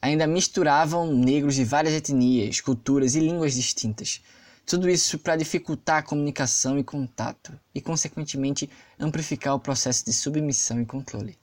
ainda 0.00 0.26
misturavam 0.26 1.12
negros 1.14 1.54
de 1.54 1.64
várias 1.64 1.94
etnias, 1.94 2.60
culturas 2.60 3.14
e 3.14 3.20
línguas 3.20 3.54
distintas. 3.54 4.20
Tudo 4.66 4.90
isso 4.90 5.18
para 5.18 5.36
dificultar 5.36 5.98
a 5.98 6.02
comunicação 6.02 6.78
e 6.78 6.84
contato, 6.84 7.58
e 7.74 7.80
consequentemente 7.80 8.68
amplificar 9.00 9.54
o 9.54 9.60
processo 9.60 10.04
de 10.04 10.12
submissão 10.12 10.80
e 10.82 10.84
controle. 10.84 11.38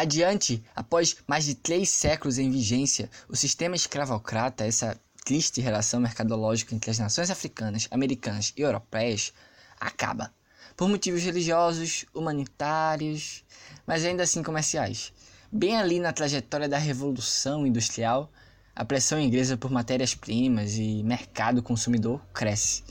Adiante, 0.00 0.64
após 0.74 1.18
mais 1.26 1.44
de 1.44 1.54
três 1.54 1.90
séculos 1.90 2.38
em 2.38 2.50
vigência, 2.50 3.10
o 3.28 3.36
sistema 3.36 3.76
escravocrata, 3.76 4.64
essa 4.64 4.98
triste 5.26 5.60
relação 5.60 6.00
mercadológica 6.00 6.74
entre 6.74 6.90
as 6.90 6.98
nações 6.98 7.30
africanas, 7.30 7.86
americanas 7.90 8.50
e 8.56 8.62
europeias, 8.62 9.30
acaba. 9.78 10.32
Por 10.74 10.88
motivos 10.88 11.22
religiosos, 11.22 12.06
humanitários, 12.14 13.44
mas 13.86 14.02
ainda 14.02 14.22
assim 14.22 14.42
comerciais. 14.42 15.12
Bem 15.52 15.76
ali 15.76 16.00
na 16.00 16.14
trajetória 16.14 16.66
da 16.66 16.78
Revolução 16.78 17.66
Industrial, 17.66 18.32
a 18.74 18.86
pressão 18.86 19.20
inglesa 19.20 19.58
por 19.58 19.70
matérias-primas 19.70 20.78
e 20.78 21.02
mercado 21.02 21.62
consumidor 21.62 22.24
cresce, 22.32 22.82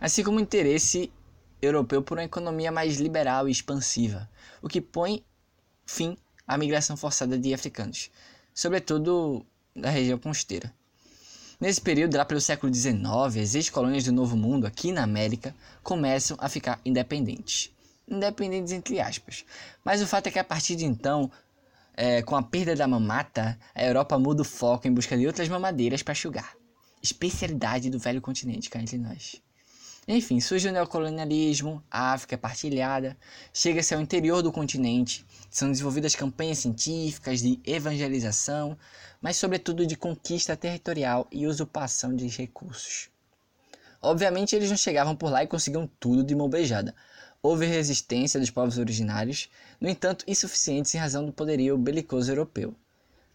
assim 0.00 0.24
como 0.24 0.38
o 0.38 0.42
interesse 0.42 1.12
europeu 1.62 2.02
por 2.02 2.18
uma 2.18 2.24
economia 2.24 2.72
mais 2.72 2.96
liberal 2.96 3.48
e 3.48 3.52
expansiva, 3.52 4.28
o 4.60 4.68
que 4.68 4.80
põe 4.80 5.24
fim 5.86 6.16
a 6.46 6.56
migração 6.56 6.96
forçada 6.96 7.38
de 7.38 7.52
africanos, 7.52 8.10
sobretudo 8.54 9.44
da 9.74 9.90
região 9.90 10.18
costeira. 10.18 10.72
Nesse 11.58 11.80
período, 11.80 12.16
lá 12.16 12.24
pelo 12.24 12.40
século 12.40 12.72
XIX, 12.72 13.04
as 13.42 13.54
ex-colônias 13.54 14.04
do 14.04 14.12
Novo 14.12 14.36
Mundo, 14.36 14.66
aqui 14.66 14.92
na 14.92 15.02
América, 15.02 15.54
começam 15.82 16.36
a 16.38 16.48
ficar 16.48 16.78
independentes. 16.84 17.70
Independentes 18.06 18.72
entre 18.72 19.00
aspas. 19.00 19.44
Mas 19.82 20.02
o 20.02 20.06
fato 20.06 20.26
é 20.26 20.30
que 20.30 20.38
a 20.38 20.44
partir 20.44 20.76
de 20.76 20.84
então, 20.84 21.30
é, 21.96 22.20
com 22.22 22.36
a 22.36 22.42
perda 22.42 22.76
da 22.76 22.86
mamata, 22.86 23.58
a 23.74 23.82
Europa 23.82 24.18
muda 24.18 24.42
o 24.42 24.44
foco 24.44 24.86
em 24.86 24.92
busca 24.92 25.16
de 25.16 25.26
outras 25.26 25.48
mamadeiras 25.48 26.02
para 26.02 26.14
chugar. 26.14 26.54
Especialidade 27.02 27.88
do 27.88 27.98
velho 27.98 28.20
continente 28.20 28.68
cá 28.68 28.78
entre 28.78 28.98
nós. 28.98 29.40
Enfim, 30.08 30.38
surge 30.38 30.68
o 30.68 30.72
neocolonialismo, 30.72 31.82
a 31.90 32.12
África 32.12 32.36
é 32.36 32.38
partilhada, 32.38 33.16
chega-se 33.52 33.92
ao 33.92 34.00
interior 34.00 34.40
do 34.40 34.52
continente, 34.52 35.26
são 35.50 35.68
desenvolvidas 35.68 36.14
campanhas 36.14 36.58
científicas 36.58 37.40
de 37.40 37.58
evangelização, 37.66 38.78
mas 39.20 39.36
sobretudo 39.36 39.84
de 39.84 39.96
conquista 39.96 40.56
territorial 40.56 41.26
e 41.32 41.44
usurpação 41.44 42.14
de 42.14 42.28
recursos. 42.28 43.10
Obviamente 44.00 44.54
eles 44.54 44.70
não 44.70 44.76
chegavam 44.76 45.16
por 45.16 45.28
lá 45.28 45.42
e 45.42 45.48
conseguiam 45.48 45.90
tudo 45.98 46.22
de 46.22 46.36
mão 46.36 46.48
beijada. 46.48 46.94
Houve 47.42 47.66
resistência 47.66 48.38
dos 48.38 48.50
povos 48.50 48.78
originários, 48.78 49.50
no 49.80 49.88
entanto 49.88 50.24
insuficientes 50.28 50.94
em 50.94 50.98
razão 50.98 51.26
do 51.26 51.32
poderio 51.32 51.76
belicoso 51.76 52.30
europeu, 52.30 52.76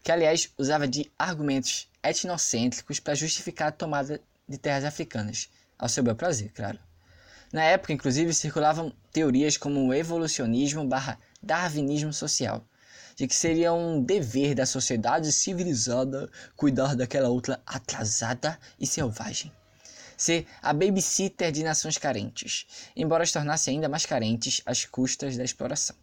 que 0.02 0.10
aliás 0.10 0.50
usava 0.56 0.88
de 0.88 1.12
argumentos 1.18 1.86
etnocêntricos 2.02 2.98
para 2.98 3.14
justificar 3.14 3.68
a 3.68 3.72
tomada 3.72 4.22
de 4.48 4.56
terras 4.56 4.84
africanas 4.84 5.50
ao 5.82 5.88
seu 5.88 6.04
bel 6.04 6.14
prazer, 6.14 6.52
claro. 6.54 6.78
Na 7.52 7.64
época, 7.64 7.92
inclusive, 7.92 8.32
circulavam 8.32 8.92
teorias 9.12 9.56
como 9.56 9.84
o 9.84 9.92
evolucionismo 9.92 10.86
barra 10.86 11.18
darwinismo 11.42 12.12
social, 12.12 12.64
de 13.16 13.26
que 13.26 13.34
seria 13.34 13.72
um 13.72 14.00
dever 14.00 14.54
da 14.54 14.64
sociedade 14.64 15.32
civilizada 15.32 16.30
cuidar 16.54 16.94
daquela 16.94 17.28
outra 17.28 17.60
atrasada 17.66 18.56
e 18.78 18.86
selvagem. 18.86 19.52
Ser 20.16 20.46
a 20.62 20.72
babysitter 20.72 21.50
de 21.50 21.64
nações 21.64 21.98
carentes, 21.98 22.64
embora 22.94 23.26
se 23.26 23.32
tornasse 23.32 23.68
ainda 23.68 23.88
mais 23.88 24.06
carentes 24.06 24.62
às 24.64 24.84
custas 24.84 25.36
da 25.36 25.42
exploração. 25.42 25.96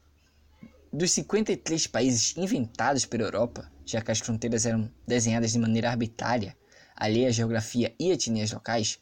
Dos 0.91 1.13
53 1.13 1.88
países 1.88 2.36
inventados 2.36 3.05
pela 3.05 3.24
Europa, 3.24 3.71
já 3.86 4.01
que 4.01 4.12
as 4.12 4.19
fronteiras 4.19 4.65
eram 4.65 4.91
desenhadas 5.07 5.53
de 5.53 5.59
maneira 5.59 5.89
arbitrária, 5.89 6.57
alheia 6.98 7.29
à 7.29 7.31
geografia 7.31 7.95
e 7.98 8.12
etnias 8.12 8.51
locais, 8.51 9.00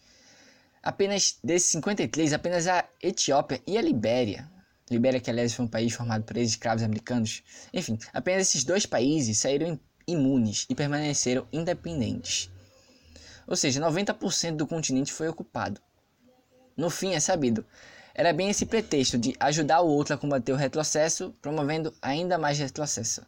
Apenas 0.81 1.37
desses 1.43 1.69
53, 1.71 2.33
apenas 2.33 2.67
a 2.67 2.87
Etiópia 3.01 3.61
e 3.67 3.77
a 3.77 3.81
Libéria, 3.81 4.49
Libéria 4.89 5.19
que 5.19 5.29
aliás 5.29 5.53
foi 5.53 5.65
um 5.65 5.67
país 5.67 5.93
formado 5.93 6.23
por 6.23 6.37
ex-escravos 6.37 6.81
americanos, 6.81 7.43
enfim, 7.73 7.99
apenas 8.13 8.43
esses 8.43 8.63
dois 8.63 8.85
países 8.85 9.37
saíram 9.37 9.77
imunes 10.07 10.65
e 10.69 10.75
permaneceram 10.75 11.45
independentes. 11.51 12.49
Ou 13.45 13.55
seja, 13.55 13.81
90% 13.81 14.55
do 14.55 14.67
continente 14.67 15.11
foi 15.11 15.27
ocupado. 15.27 15.81
No 16.75 16.89
fim, 16.89 17.13
é 17.13 17.19
sabido, 17.19 17.65
era 18.15 18.31
bem 18.31 18.49
esse 18.49 18.65
pretexto 18.65 19.17
de 19.17 19.35
ajudar 19.39 19.81
o 19.81 19.87
outro 19.87 20.15
a 20.15 20.17
combater 20.17 20.53
o 20.53 20.55
retrocesso, 20.55 21.33
promovendo 21.41 21.93
ainda 22.01 22.37
mais 22.37 22.57
retrocesso. 22.57 23.25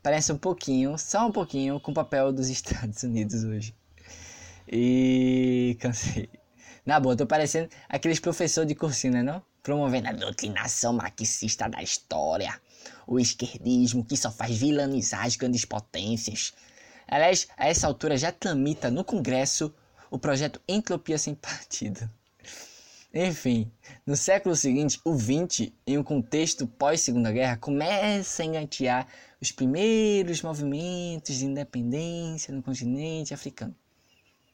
Parece 0.00 0.32
um 0.32 0.38
pouquinho, 0.38 0.96
só 0.96 1.26
um 1.26 1.32
pouquinho, 1.32 1.80
com 1.80 1.90
o 1.90 1.94
papel 1.94 2.32
dos 2.32 2.48
Estados 2.48 3.02
Unidos 3.02 3.42
hoje. 3.42 3.74
E 4.70 5.76
cansei. 5.80 6.28
Na 6.84 7.00
boa, 7.00 7.16
tô 7.16 7.26
parecendo 7.26 7.70
aqueles 7.88 8.20
professores 8.20 8.68
de 8.68 8.74
cursinho, 8.74 9.14
né 9.14 9.22
não? 9.22 9.42
Promovendo 9.62 10.08
a 10.08 10.12
doutrinação 10.12 10.92
marxista 10.92 11.66
da 11.66 11.82
história. 11.82 12.60
O 13.06 13.18
esquerdismo 13.18 14.04
que 14.04 14.18
só 14.18 14.30
faz 14.30 14.54
vilanizar 14.54 15.24
as 15.24 15.34
grandes 15.34 15.64
potências. 15.64 16.52
Aliás, 17.08 17.48
a 17.56 17.68
essa 17.68 17.86
altura 17.86 18.18
já 18.18 18.30
tramita 18.30 18.90
no 18.90 19.02
Congresso 19.02 19.74
o 20.10 20.18
projeto 20.18 20.60
Entropia 20.68 21.16
Sem 21.16 21.34
Partido. 21.34 22.08
Enfim, 23.14 23.70
no 24.04 24.14
século 24.14 24.54
seguinte, 24.54 25.00
o 25.04 25.14
20, 25.14 25.72
em 25.86 25.96
um 25.96 26.02
contexto 26.02 26.66
pós-Segunda 26.66 27.32
Guerra, 27.32 27.56
começa 27.56 28.42
a 28.42 28.46
engatear 28.46 29.06
os 29.40 29.52
primeiros 29.52 30.42
movimentos 30.42 31.36
de 31.36 31.46
independência 31.46 32.52
no 32.52 32.62
continente 32.62 33.32
africano. 33.32 33.74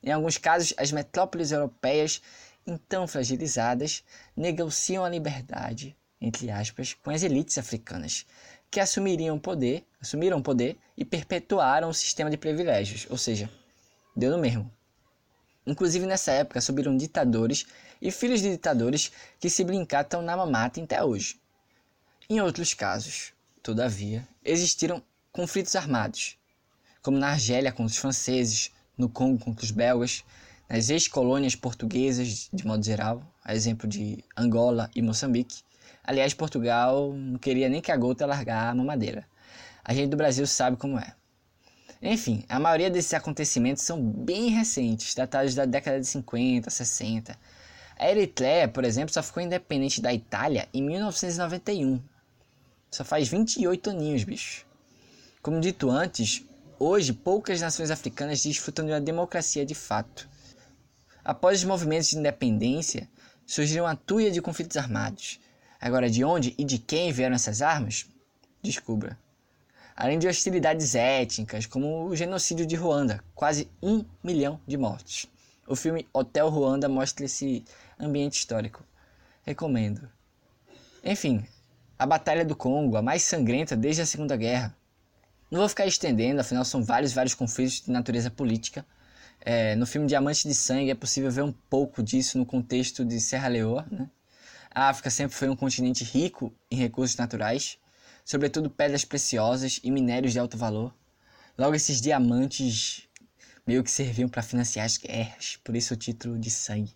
Em 0.02 0.11
alguns 0.11 0.38
casos, 0.38 0.73
as 0.76 0.92
metrópoles 0.92 1.52
europeias, 1.52 2.23
então 2.66 3.07
fragilizadas, 3.07 4.02
negociam 4.37 5.04
a 5.04 5.09
liberdade, 5.09 5.97
entre 6.21 6.50
aspas, 6.50 6.95
com 6.95 7.11
as 7.11 7.23
elites 7.23 7.59
africanas, 7.59 8.26
que 8.71 8.80
assumiriam 8.80 9.38
poder, 9.38 9.85
assumiram 10.00 10.40
poder 10.40 10.78
e 10.97 11.04
perpetuaram 11.04 11.88
o 11.88 11.95
sistema 11.95 12.30
de 12.30 12.37
privilégios, 12.37 13.07
ou 13.11 13.19
seja, 13.19 13.50
deu 14.16 14.30
no 14.30 14.38
mesmo. 14.38 14.71
Inclusive 15.66 16.07
nessa 16.07 16.33
época 16.33 16.61
subiram 16.61 16.97
ditadores 16.97 17.66
e 18.00 18.11
filhos 18.11 18.40
de 18.40 18.50
ditadores 18.50 19.12
que 19.38 19.50
se 19.50 19.62
brincatam 19.64 20.23
na 20.23 20.37
mamata 20.37 20.83
até 20.83 21.02
hoje. 21.04 21.40
Em 22.28 22.40
outros 22.40 22.73
casos, 22.73 23.33
todavia, 23.62 24.26
existiram 24.45 25.02
conflitos 25.33 25.76
armados, 25.76 26.38
como 27.02 27.19
na 27.19 27.30
Argélia 27.30 27.73
contra 27.73 27.92
os 27.92 27.97
franceses, 27.97 28.73
no 29.00 29.09
Congo 29.09 29.42
contra 29.42 29.64
os 29.64 29.71
belgas, 29.71 30.25
nas 30.69 30.90
ex-colônias 30.90 31.57
portuguesas 31.57 32.49
de 32.52 32.66
modo 32.66 32.85
geral, 32.85 33.23
a 33.45 33.54
exemplo 33.54 33.88
de 33.88 34.23
Angola 34.37 34.90
e 34.95 35.02
Moçambique. 35.02 35.62
Aliás, 36.04 36.35
Portugal 36.35 37.12
não 37.14 37.38
queria 37.38 37.69
nem 37.69 37.80
que 37.80 37.90
a 37.90 37.97
gota 37.97 38.26
largar 38.26 38.69
a 38.69 38.75
mamadeira. 38.75 39.26
A 39.85 39.95
gente 39.95 40.11
do 40.11 40.16
Brasil 40.16 40.47
sabe 40.47 40.76
como 40.76 40.99
é. 40.99 41.14
Enfim, 42.02 42.45
a 42.49 42.59
maioria 42.59 42.90
desses 42.90 43.12
acontecimentos 43.12 43.83
são 43.83 44.00
bem 44.00 44.49
recentes, 44.49 45.14
datados 45.14 45.54
da 45.54 45.64
década 45.64 46.00
de 46.00 46.07
50, 46.07 46.71
60. 46.71 47.37
A 47.99 48.11
Eritreia, 48.11 48.69
por 48.69 48.85
exemplo, 48.85 49.12
só 49.12 49.23
ficou 49.23 49.42
independente 49.42 50.00
da 50.00 50.12
Itália 50.12 50.69
em 50.73 50.83
1991. 50.83 52.00
Só 52.90 53.04
faz 53.04 53.28
28 53.28 53.90
aninhos, 53.90 54.25
bicho. 54.25 54.66
Como 55.42 55.61
dito 55.61 55.90
antes, 55.90 56.45
Hoje, 56.82 57.12
poucas 57.12 57.60
nações 57.60 57.90
africanas 57.90 58.42
desfrutam 58.42 58.87
de 58.87 58.92
uma 58.92 59.00
democracia 59.02 59.66
de 59.66 59.75
fato. 59.75 60.26
Após 61.22 61.58
os 61.58 61.64
movimentos 61.64 62.08
de 62.08 62.16
independência, 62.16 63.06
surgiram 63.44 63.87
a 63.87 63.94
tuia 63.94 64.30
de 64.30 64.40
conflitos 64.40 64.78
armados. 64.78 65.38
Agora, 65.78 66.08
de 66.08 66.25
onde 66.25 66.54
e 66.56 66.64
de 66.64 66.78
quem 66.78 67.12
vieram 67.12 67.34
essas 67.34 67.60
armas? 67.60 68.06
Descubra. 68.62 69.18
além 69.94 70.18
de 70.18 70.26
hostilidades 70.26 70.94
étnicas, 70.94 71.66
como 71.66 72.06
o 72.06 72.16
genocídio 72.16 72.64
de 72.64 72.76
Ruanda, 72.76 73.22
quase 73.34 73.70
um 73.82 74.02
milhão 74.25 74.58
de 74.66 74.78
mortes. 74.78 75.26
O 75.66 75.76
filme 75.76 76.08
Hotel 76.14 76.49
Ruanda 76.49 76.88
mostra 76.88 77.26
esse 77.26 77.62
ambiente 77.99 78.38
histórico. 78.38 78.82
Recomendo. 79.42 80.10
Enfim, 81.04 81.46
a 81.99 82.06
Batalha 82.06 82.42
do 82.42 82.56
Congo, 82.56 82.96
a 82.96 83.02
mais 83.02 83.22
sangrenta 83.22 83.76
desde 83.76 84.00
a 84.00 84.06
Segunda 84.06 84.34
Guerra. 84.34 84.75
Não 85.50 85.59
vou 85.59 85.69
ficar 85.69 85.87
estendendo, 85.87 86.40
afinal 86.40 86.64
são 86.64 86.83
vários, 86.83 87.12
vários 87.12 87.35
conflitos 87.35 87.80
de 87.80 87.90
natureza 87.90 88.30
política. 88.30 88.87
É, 89.40 89.75
no 89.75 89.87
filme 89.87 90.07
Diamante 90.07 90.47
de 90.47 90.54
Sangue 90.54 90.90
é 90.90 90.95
possível 90.95 91.30
ver 91.30 91.42
um 91.42 91.52
pouco 91.52 92.02
disso 92.02 92.38
no 92.38 92.47
contexto 92.47 93.04
de 93.04 93.21
Serra 93.21 93.49
Leoa. 93.49 93.87
Né? 93.90 94.09
A 94.71 94.88
África 94.88 95.11
sempre 95.11 95.37
foi 95.37 95.49
um 95.49 95.57
continente 95.57 96.04
rico 96.04 96.54
em 96.71 96.76
recursos 96.76 97.16
naturais, 97.16 97.78
sobretudo 98.25 98.71
pedras 98.71 99.04
preciosas 99.04 99.80
e 99.83 99.90
minérios 99.90 100.33
de 100.33 100.38
alto 100.38 100.57
valor. 100.57 100.95
Logo, 101.59 101.75
esses 101.75 102.00
diamantes 102.00 103.09
meio 103.66 103.83
que 103.83 103.90
serviam 103.90 104.28
para 104.28 104.42
financiar 104.42 104.87
as 104.87 104.97
guerras, 104.97 105.59
por 105.64 105.75
isso 105.75 105.95
o 105.95 105.97
título 105.97 106.38
de 106.38 106.50
sangue. 106.50 106.95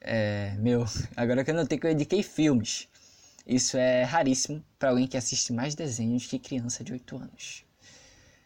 É, 0.00 0.54
meu, 0.58 0.86
agora 1.16 1.44
que 1.44 1.50
eu 1.50 1.54
notei 1.54 1.76
que 1.76 1.86
eu 1.86 1.90
indiquei 1.90 2.22
filmes. 2.22 2.88
Isso 3.48 3.78
é 3.78 4.02
raríssimo 4.02 4.62
para 4.78 4.90
alguém 4.90 5.06
que 5.06 5.16
assiste 5.16 5.54
mais 5.54 5.74
desenhos 5.74 6.26
que 6.26 6.38
criança 6.38 6.84
de 6.84 6.92
8 6.92 7.16
anos. 7.16 7.64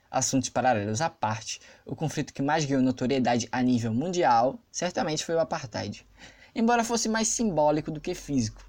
Assuntos 0.08 0.48
paralelos 0.48 1.00
à 1.00 1.10
parte, 1.10 1.60
o 1.84 1.96
conflito 1.96 2.32
que 2.32 2.40
mais 2.40 2.64
ganhou 2.64 2.80
notoriedade 2.80 3.48
a 3.50 3.60
nível 3.60 3.92
mundial 3.92 4.60
certamente 4.70 5.24
foi 5.24 5.34
o 5.34 5.40
apartheid, 5.40 6.06
embora 6.54 6.84
fosse 6.84 7.08
mais 7.08 7.26
simbólico 7.26 7.90
do 7.90 8.00
que 8.00 8.14
físico, 8.14 8.64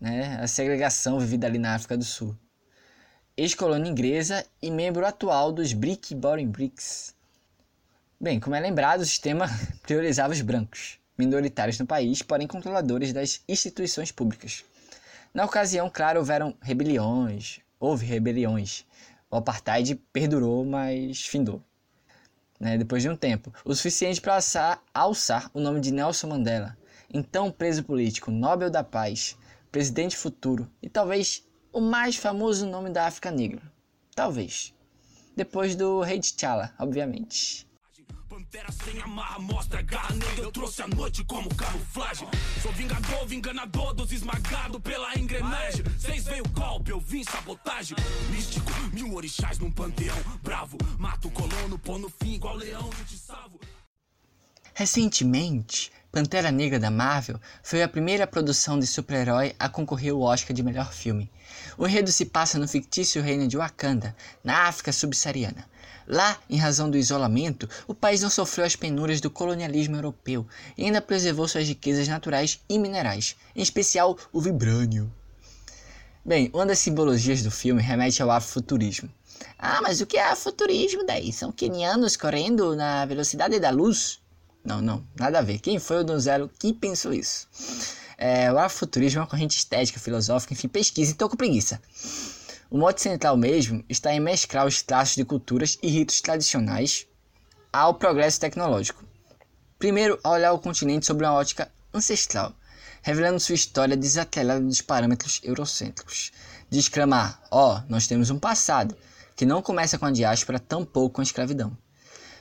né? 0.00 0.40
a 0.42 0.48
segregação 0.48 1.20
vivida 1.20 1.46
ali 1.46 1.58
na 1.58 1.76
África 1.76 1.96
do 1.96 2.04
Sul. 2.04 2.36
Ex-colônia 3.36 3.88
inglesa 3.88 4.44
e 4.60 4.72
membro 4.72 5.06
atual 5.06 5.52
dos 5.52 5.72
Brick 5.72 6.16
Boring 6.16 6.48
Bricks, 6.48 7.14
Bem, 8.22 8.38
como 8.38 8.54
é 8.54 8.60
lembrado, 8.60 9.00
o 9.00 9.06
sistema 9.06 9.46
priorizava 9.82 10.32
os 10.32 10.42
brancos, 10.42 10.98
minoritários 11.16 11.78
no 11.78 11.86
país, 11.86 12.20
porém 12.20 12.46
controladores 12.46 13.12
das 13.14 13.40
instituições 13.48 14.12
públicas. 14.12 14.64
Na 15.32 15.44
ocasião, 15.44 15.88
claro, 15.88 16.18
houveram 16.18 16.56
rebeliões, 16.60 17.60
houve 17.78 18.04
rebeliões. 18.04 18.84
O 19.30 19.36
apartheid 19.36 19.94
perdurou, 20.12 20.64
mas 20.64 21.24
findou. 21.24 21.62
Né, 22.58 22.76
depois 22.76 23.02
de 23.02 23.08
um 23.08 23.16
tempo, 23.16 23.54
o 23.64 23.72
suficiente 23.72 24.20
para 24.20 24.38
alçar, 24.92 25.50
o 25.54 25.60
nome 25.60 25.80
de 25.80 25.92
Nelson 25.92 26.26
Mandela, 26.26 26.76
então 27.08 27.50
preso 27.50 27.84
político, 27.84 28.30
Nobel 28.30 28.68
da 28.68 28.82
Paz, 28.82 29.38
presidente 29.70 30.16
futuro 30.16 30.68
e 30.82 30.88
talvez 30.88 31.46
o 31.72 31.80
mais 31.80 32.16
famoso 32.16 32.66
nome 32.66 32.90
da 32.90 33.06
África 33.06 33.30
Negra. 33.30 33.62
Talvez. 34.16 34.74
Depois 35.36 35.76
do 35.76 36.00
rei 36.00 36.18
T'Challa, 36.18 36.74
obviamente. 36.76 37.69
Sem 38.84 39.00
amarra, 39.00 39.38
mostra 39.38 39.80
garra 39.80 40.12
negra. 40.12 40.42
Eu 40.42 40.50
trouxe 40.50 40.82
a 40.82 40.88
noite 40.88 41.22
como 41.22 41.54
camuflagem. 41.54 42.26
Sou 42.60 42.72
vingador, 42.72 43.24
vinganador 43.24 43.94
dos 43.94 44.10
pela 44.82 45.16
engrenagem. 45.16 45.84
Seis 45.96 46.24
veio 46.24 46.42
golpe, 46.48 46.90
eu 46.90 46.98
vim 46.98 47.22
sabotagem. 47.22 47.96
Místico, 48.30 48.72
mil 48.92 49.14
orixás 49.14 49.58
num 49.58 49.70
panteão. 49.70 50.16
Bravo, 50.42 50.76
mato 50.98 51.28
o 51.28 51.30
colono, 51.30 51.78
pô 51.78 51.96
no 51.96 52.08
fim 52.08 52.34
igual 52.34 52.56
leão, 52.56 52.90
eu 52.98 53.04
te 53.04 53.16
salvo. 53.16 53.60
Recentemente, 54.74 55.92
Pantera 56.10 56.50
Negra 56.50 56.80
da 56.80 56.90
Marvel 56.90 57.40
foi 57.62 57.84
a 57.84 57.88
primeira 57.88 58.26
produção 58.26 58.80
de 58.80 58.86
super-herói 58.86 59.54
a 59.60 59.68
concorrer 59.68 60.12
ao 60.12 60.22
Oscar 60.22 60.52
de 60.52 60.62
melhor 60.62 60.92
filme. 60.92 61.30
O 61.78 61.86
enredo 61.86 62.10
se 62.10 62.26
passa 62.26 62.58
no 62.58 62.66
fictício 62.66 63.22
reino 63.22 63.46
de 63.46 63.56
Wakanda, 63.56 64.16
na 64.42 64.66
África 64.66 64.92
subsaariana. 64.92 65.68
Lá, 66.12 66.36
em 66.50 66.56
razão 66.56 66.90
do 66.90 66.98
isolamento, 66.98 67.68
o 67.86 67.94
país 67.94 68.20
não 68.20 68.28
sofreu 68.28 68.66
as 68.66 68.74
penúrias 68.74 69.20
do 69.20 69.30
colonialismo 69.30 69.94
europeu 69.94 70.44
e 70.76 70.84
ainda 70.84 71.00
preservou 71.00 71.46
suas 71.46 71.68
riquezas 71.68 72.08
naturais 72.08 72.58
e 72.68 72.80
minerais, 72.80 73.36
em 73.54 73.62
especial 73.62 74.18
o 74.32 74.40
vibrânio. 74.40 75.08
Bem, 76.24 76.50
uma 76.52 76.66
das 76.66 76.80
simbologias 76.80 77.44
do 77.44 77.50
filme 77.50 77.80
remete 77.80 78.20
ao 78.20 78.28
afrofuturismo. 78.28 79.08
Ah, 79.56 79.80
mas 79.82 80.00
o 80.00 80.06
que 80.06 80.16
é 80.16 80.24
afrofuturismo 80.24 81.06
daí? 81.06 81.32
São 81.32 81.52
quenianos 81.52 82.16
correndo 82.16 82.74
na 82.74 83.06
velocidade 83.06 83.60
da 83.60 83.70
luz? 83.70 84.18
Não, 84.64 84.82
não, 84.82 85.06
nada 85.16 85.38
a 85.38 85.42
ver. 85.42 85.60
Quem 85.60 85.78
foi 85.78 86.00
o 86.00 86.04
donzelo 86.04 86.50
que 86.58 86.72
pensou 86.72 87.12
isso? 87.12 87.46
É, 88.18 88.52
o 88.52 88.58
afrofuturismo 88.58 89.20
é 89.20 89.22
uma 89.22 89.28
corrente 89.28 89.56
estética, 89.56 90.00
filosófica, 90.00 90.54
enfim, 90.54 90.66
pesquisa, 90.66 91.12
então 91.12 91.28
com 91.28 91.36
preguiça. 91.36 91.80
O 92.72 92.78
mote 92.78 93.02
central 93.02 93.36
mesmo 93.36 93.84
está 93.88 94.14
em 94.14 94.20
mesclar 94.20 94.64
os 94.64 94.80
traços 94.80 95.16
de 95.16 95.24
culturas 95.24 95.76
e 95.82 95.88
ritos 95.88 96.20
tradicionais 96.20 97.04
ao 97.72 97.94
progresso 97.94 98.38
tecnológico. 98.38 99.04
Primeiro, 99.76 100.20
a 100.22 100.30
olhar 100.30 100.52
o 100.52 100.58
continente 100.60 101.04
sob 101.04 101.24
uma 101.24 101.34
ótica 101.34 101.68
ancestral, 101.92 102.54
revelando 103.02 103.40
sua 103.40 103.56
história 103.56 103.96
desatrelada 103.96 104.60
dos 104.60 104.80
parâmetros 104.80 105.40
eurocêntricos. 105.42 106.30
De 106.70 106.78
exclamar, 106.78 107.42
ó, 107.50 107.74
oh, 107.74 107.82
nós 107.88 108.06
temos 108.06 108.30
um 108.30 108.38
passado, 108.38 108.96
que 109.34 109.44
não 109.44 109.60
começa 109.60 109.98
com 109.98 110.06
a 110.06 110.12
diáspora, 110.12 110.60
tampouco 110.60 111.16
com 111.16 111.20
a 111.22 111.24
escravidão. 111.24 111.76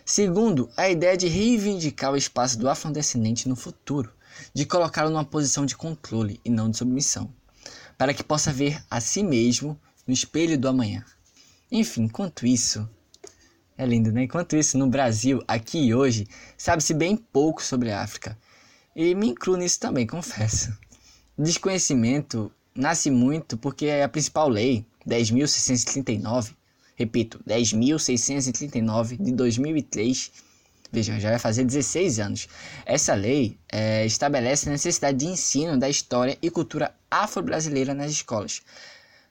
Segundo, 0.05 0.69
a 0.77 0.87
ideia 0.87 1.17
de 1.17 1.27
reivindicar 1.27 2.13
o 2.13 2.17
espaço 2.17 2.55
do 2.59 2.69
afrodescendente 2.69 3.49
no 3.49 3.55
futuro, 3.55 4.13
de 4.53 4.63
colocá-lo 4.63 5.09
numa 5.09 5.25
posição 5.25 5.65
de 5.65 5.75
controle 5.75 6.39
e 6.45 6.51
não 6.51 6.69
de 6.69 6.77
submissão, 6.77 7.33
para 7.97 8.13
que 8.13 8.23
possa 8.23 8.53
ver 8.53 8.79
a 8.91 9.01
si 9.01 9.23
mesmo 9.23 9.79
no 10.09 10.13
espelho 10.13 10.57
do 10.57 10.67
amanhã. 10.67 11.05
Enfim, 11.71 12.05
enquanto 12.05 12.47
isso, 12.47 12.89
é 13.77 13.85
lindo, 13.85 14.11
né? 14.11 14.23
Enquanto 14.23 14.55
isso, 14.55 14.75
no 14.75 14.87
Brasil, 14.87 15.39
aqui 15.47 15.77
e 15.77 15.93
hoje, 15.93 16.27
sabe-se 16.57 16.95
bem 16.95 17.15
pouco 17.15 17.63
sobre 17.63 17.91
a 17.91 18.01
África. 18.01 18.35
E 18.95 19.13
me 19.13 19.27
incluo 19.27 19.55
nisso 19.55 19.79
também, 19.79 20.07
confesso. 20.07 20.75
Desconhecimento 21.37 22.51
nasce 22.73 23.11
muito 23.11 23.55
porque 23.55 23.87
a 24.03 24.09
principal 24.09 24.49
lei, 24.49 24.83
10.639, 25.07 26.55
repito, 26.95 27.39
10.639 27.47 29.15
de 29.15 29.31
2003, 29.31 30.31
vejam, 30.91 31.19
já 31.19 31.29
vai 31.29 31.37
fazer 31.37 31.65
16 31.65 32.19
anos. 32.19 32.47
Essa 32.83 33.13
lei 33.13 33.59
é, 33.71 34.07
estabelece 34.07 34.67
a 34.67 34.71
necessidade 34.71 35.19
de 35.19 35.27
ensino 35.27 35.77
da 35.77 35.87
história 35.87 36.35
e 36.41 36.49
cultura 36.49 36.95
afro-brasileira 37.11 37.93
nas 37.93 38.09
escolas, 38.09 38.63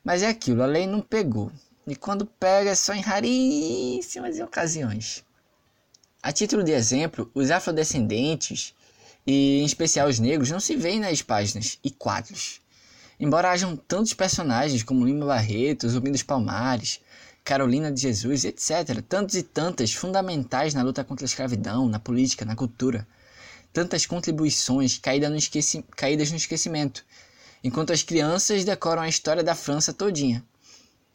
mas 0.05 0.23
é 0.23 0.29
aquilo, 0.29 0.63
a 0.63 0.67
lei 0.67 0.87
não 0.87 1.01
pegou. 1.01 1.51
E 1.87 1.97
quando 1.97 2.27
pega 2.27 2.71
é 2.71 2.75
só 2.75 2.93
em 2.93 3.01
raríssimas 3.01 4.39
ocasiões. 4.41 5.25
A 6.23 6.33
título 6.33 6.63
de 6.63 6.73
exemplo, 6.73 7.31
os 7.35 7.51
afrodescendentes, 7.51 8.75
e 9.27 9.61
em 9.61 9.65
especial 9.65 10.09
os 10.09 10.19
negros, 10.19 10.51
não 10.51 10.61
se 10.61 10.77
veem 10.77 11.01
nas 11.01 11.23
páginas 11.23 11.79
e 11.83 11.91
quadros. 11.91 12.61
Embora 13.21 13.51
hajam 13.51 13.77
tantos 13.77 14.15
personagens 14.15 14.83
como 14.83 15.05
Lima 15.05 15.27
Barreto, 15.27 15.89
Zumbi 15.89 16.11
dos 16.11 16.23
Palmares, 16.23 17.01
Carolina 17.45 17.91
de 17.91 18.01
Jesus, 18.01 18.45
etc., 18.45 19.03
tantos 19.09 19.35
e 19.35 19.43
tantas 19.43 19.93
fundamentais 19.93 20.75
na 20.75 20.83
luta 20.83 21.03
contra 21.03 21.25
a 21.25 21.29
escravidão, 21.29 21.89
na 21.89 21.99
política, 21.99 22.45
na 22.45 22.55
cultura, 22.55 23.09
tantas 23.73 24.05
contribuições 24.05 24.99
caídas 24.99 25.31
no, 25.31 25.37
esqueci 25.37 25.85
caídas 25.97 26.31
no 26.31 26.37
esquecimento, 26.37 27.05
enquanto 27.63 27.93
as 27.93 28.03
crianças 28.03 28.65
decoram 28.65 29.03
a 29.03 29.09
história 29.09 29.43
da 29.43 29.55
França 29.55 29.93
todinha. 29.93 30.45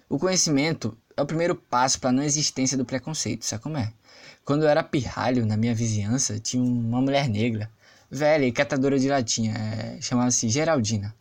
O 0.10 0.20
conhecimento 0.20 0.98
é 1.16 1.22
o 1.22 1.26
primeiro 1.26 1.56
passo 1.56 2.00
para 2.00 2.10
a 2.10 2.14
não 2.14 2.24
existência 2.24 2.78
do 2.78 2.86
preconceito, 2.86 3.46
sabe 3.46 3.64
como 3.64 3.78
é? 3.78 3.92
Quando 4.46 4.64
eu 4.64 4.70
era 4.70 4.84
pirralho 4.84 5.46
na 5.46 5.56
minha 5.56 5.74
vizinhança, 5.74 6.40
tinha 6.40 6.62
uma 6.62 7.02
mulher 7.02 7.30
negra, 7.30 7.70
velha 8.12 8.46
e 8.46 8.52
catadora 8.52 9.00
de 9.00 9.10
latinha, 9.10 9.54
é, 9.54 10.02
chamava-se 10.02 10.50
Geraldina. 10.50 11.16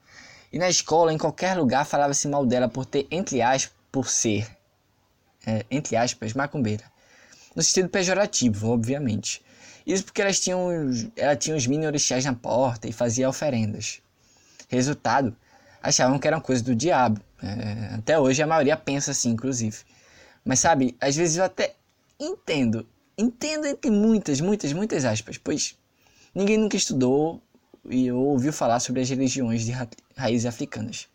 E 0.52 0.58
na 0.58 0.68
escola, 0.68 1.12
em 1.12 1.18
qualquer 1.18 1.56
lugar, 1.56 1.86
falava-se 1.86 2.28
mal 2.28 2.44
dela 2.44 2.68
por 2.68 2.84
ter, 2.84 3.06
entre 3.10 3.40
aspas, 3.40 3.72
por 3.90 4.08
ser, 4.08 4.46
é, 5.46 5.64
entre 5.70 5.96
aspas, 5.96 6.34
macumbeira. 6.34 6.84
No 7.54 7.62
sentido 7.62 7.88
pejorativo, 7.88 8.70
obviamente. 8.70 9.42
Isso 9.86 10.04
porque 10.04 10.22
elas 10.22 10.40
tinham, 10.40 10.68
ela 11.16 11.36
tinha 11.36 11.56
os 11.56 11.66
mini 11.66 11.86
orixás 11.86 12.24
na 12.24 12.34
porta 12.34 12.88
e 12.88 12.92
fazia 12.92 13.28
oferendas. 13.28 14.00
Resultado, 14.72 15.36
achavam 15.82 16.18
que 16.18 16.26
eram 16.26 16.40
coisas 16.40 16.62
do 16.62 16.74
diabo. 16.74 17.20
É, 17.42 17.94
até 17.96 18.18
hoje 18.18 18.42
a 18.42 18.46
maioria 18.46 18.74
pensa 18.74 19.10
assim, 19.10 19.28
inclusive. 19.30 19.76
Mas 20.42 20.60
sabe, 20.60 20.96
às 20.98 21.14
vezes 21.14 21.36
eu 21.36 21.44
até 21.44 21.74
entendo. 22.18 22.86
Entendo 23.18 23.66
entre 23.66 23.90
muitas, 23.90 24.40
muitas, 24.40 24.72
muitas 24.72 25.04
aspas, 25.04 25.36
pois 25.36 25.76
ninguém 26.34 26.56
nunca 26.56 26.74
estudou 26.74 27.42
e 27.84 28.10
ouviu 28.10 28.50
falar 28.50 28.80
sobre 28.80 29.02
as 29.02 29.10
religiões 29.10 29.66
de 29.66 29.72
ra 29.72 29.86
raízes 30.16 30.46
africanas. 30.46 31.06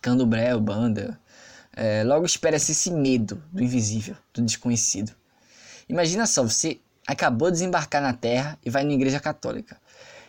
Candomblé, 0.00 0.56
banda. 0.56 1.18
É, 1.74 2.04
logo 2.04 2.24
espera-se 2.24 2.70
esse 2.70 2.92
medo 2.92 3.42
do 3.52 3.60
invisível, 3.60 4.16
do 4.32 4.40
desconhecido. 4.40 5.12
Imagina 5.88 6.26
só, 6.26 6.44
você 6.44 6.78
acabou 7.04 7.50
de 7.50 7.54
desembarcar 7.54 8.00
na 8.00 8.12
Terra 8.12 8.56
e 8.64 8.70
vai 8.70 8.84
na 8.84 8.92
igreja 8.92 9.18
católica 9.18 9.76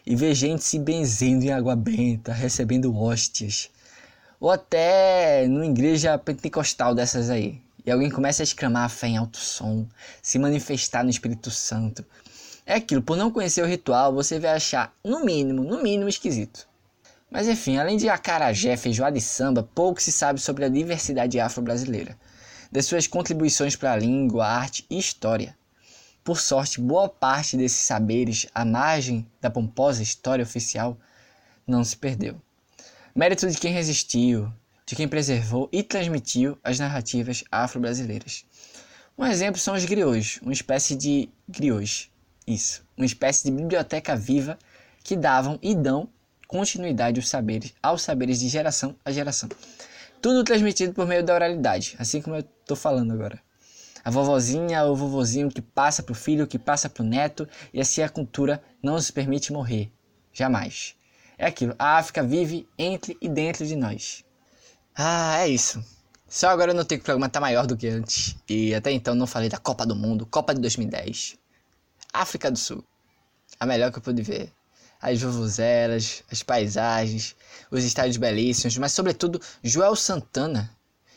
e 0.05 0.15
ver 0.15 0.35
gente 0.35 0.63
se 0.63 0.77
benzendo 0.77 1.45
em 1.45 1.51
água 1.51 1.75
benta, 1.75 2.31
recebendo 2.31 2.95
hóstias. 2.95 3.69
Ou 4.39 4.51
até 4.51 5.47
numa 5.47 5.65
igreja 5.65 6.17
pentecostal 6.17 6.93
dessas 6.93 7.29
aí. 7.29 7.59
e 7.85 7.91
alguém 7.91 8.09
começa 8.09 8.41
a 8.41 8.45
exclamar 8.45 8.85
a 8.85 8.89
fé 8.89 9.07
em 9.07 9.17
alto 9.17 9.37
som, 9.37 9.85
se 10.21 10.39
manifestar 10.39 11.03
no 11.03 11.09
Espírito 11.09 11.51
Santo. 11.51 12.05
É 12.65 12.75
aquilo, 12.75 13.01
por 13.01 13.15
não 13.15 13.29
conhecer 13.29 13.61
o 13.63 13.67
ritual, 13.67 14.13
você 14.13 14.39
vai 14.39 14.51
achar, 14.51 14.91
no 15.03 15.23
mínimo, 15.23 15.63
no 15.63 15.83
mínimo 15.83 16.09
esquisito. 16.09 16.67
Mas 17.29 17.47
enfim, 17.47 17.77
além 17.77 17.97
de 17.97 18.09
acarajé, 18.09 18.75
feijoada 18.75 19.17
e 19.17 19.21
samba, 19.21 19.61
pouco 19.75 20.01
se 20.01 20.11
sabe 20.11 20.39
sobre 20.39 20.65
a 20.65 20.69
diversidade 20.69 21.39
afro-brasileira, 21.39 22.17
das 22.71 22.85
suas 22.87 23.05
contribuições 23.05 23.75
para 23.75 23.93
a 23.93 23.97
língua, 23.97 24.47
arte 24.47 24.85
e 24.89 24.97
história. 24.97 25.55
Por 26.25 26.39
sorte, 26.39 26.81
boa 26.81 27.07
parte 27.07 27.55
desses 27.55 27.81
saberes, 27.81 28.47
à 28.51 28.65
margem 28.65 29.27
da 29.39 29.47
pomposa 29.47 30.01
história 30.01 30.41
oficial, 30.41 30.97
não 31.67 31.83
se 31.83 31.95
perdeu. 31.95 32.41
Mérito 33.13 33.47
de 33.47 33.55
quem 33.59 33.71
resistiu, 33.71 34.51
de 34.87 34.95
quem 34.95 35.07
preservou 35.07 35.69
e 35.71 35.83
transmitiu 35.83 36.57
as 36.63 36.79
narrativas 36.79 37.43
afro-brasileiras. 37.51 38.43
Um 39.15 39.23
exemplo 39.23 39.61
são 39.61 39.75
os 39.75 39.85
griots, 39.85 40.39
uma 40.41 40.51
espécie 40.51 40.95
de 40.95 41.29
griots, 41.47 42.09
isso, 42.47 42.83
uma 42.97 43.05
espécie 43.05 43.43
de 43.43 43.51
biblioteca 43.51 44.15
viva 44.15 44.57
que 45.03 45.15
davam 45.15 45.59
e 45.61 45.75
dão 45.75 46.09
continuidade 46.47 47.19
aos 47.19 47.29
saberes, 47.29 47.71
aos 47.83 48.01
saberes 48.01 48.39
de 48.39 48.49
geração 48.49 48.95
a 49.05 49.11
geração. 49.11 49.47
Tudo 50.23 50.43
transmitido 50.43 50.91
por 50.91 51.05
meio 51.05 51.23
da 51.23 51.35
oralidade, 51.35 51.95
assim 51.99 52.19
como 52.19 52.35
eu 52.35 52.39
estou 52.39 52.75
falando 52.75 53.13
agora. 53.13 53.44
A 54.05 54.11
vovozinha 54.11 54.83
ou 54.83 54.95
vovozinho 54.95 55.49
que 55.49 55.63
passa 55.63 56.03
para 56.03 56.11
o 56.11 56.15
filho, 56.15 56.45
que 56.45 56.59
passa 56.59 56.87
para 56.87 57.01
o 57.01 57.05
neto, 57.05 57.49
e 57.73 57.81
assim 57.81 58.03
a 58.03 58.07
cultura 58.07 58.61
não 58.81 58.93
nos 58.93 59.09
permite 59.09 59.51
morrer. 59.51 59.91
Jamais. 60.31 60.95
É 61.39 61.47
aquilo, 61.47 61.73
a 61.79 61.97
África 61.97 62.21
vive 62.21 62.69
entre 62.77 63.17
e 63.19 63.27
dentro 63.27 63.65
de 63.65 63.75
nós. 63.75 64.23
Ah, 64.95 65.39
é 65.39 65.47
isso. 65.47 65.83
Só 66.27 66.49
agora 66.49 66.69
eu 66.69 66.75
notei 66.75 66.99
que 66.99 67.01
o 67.01 67.05
programa 67.05 67.29
tá 67.29 67.39
maior 67.39 67.65
do 67.65 67.75
que 67.75 67.87
antes. 67.87 68.35
E 68.47 68.75
até 68.75 68.91
então 68.91 69.15
não 69.15 69.25
falei 69.25 69.49
da 69.49 69.57
Copa 69.57 69.87
do 69.87 69.95
Mundo, 69.95 70.27
Copa 70.27 70.53
de 70.53 70.61
2010. 70.61 71.35
África 72.13 72.51
do 72.51 72.59
Sul. 72.59 72.83
A 73.59 73.65
melhor 73.65 73.91
que 73.91 73.97
eu 73.97 74.03
pude 74.03 74.21
ver. 74.21 74.51
As 75.01 75.19
vovozelas, 75.19 76.23
as 76.31 76.43
paisagens, 76.43 77.35
os 77.71 77.83
estádios 77.83 78.17
belíssimos, 78.17 78.77
mas 78.77 78.91
sobretudo 78.91 79.41
Joel 79.63 79.95
Santana 79.95 80.69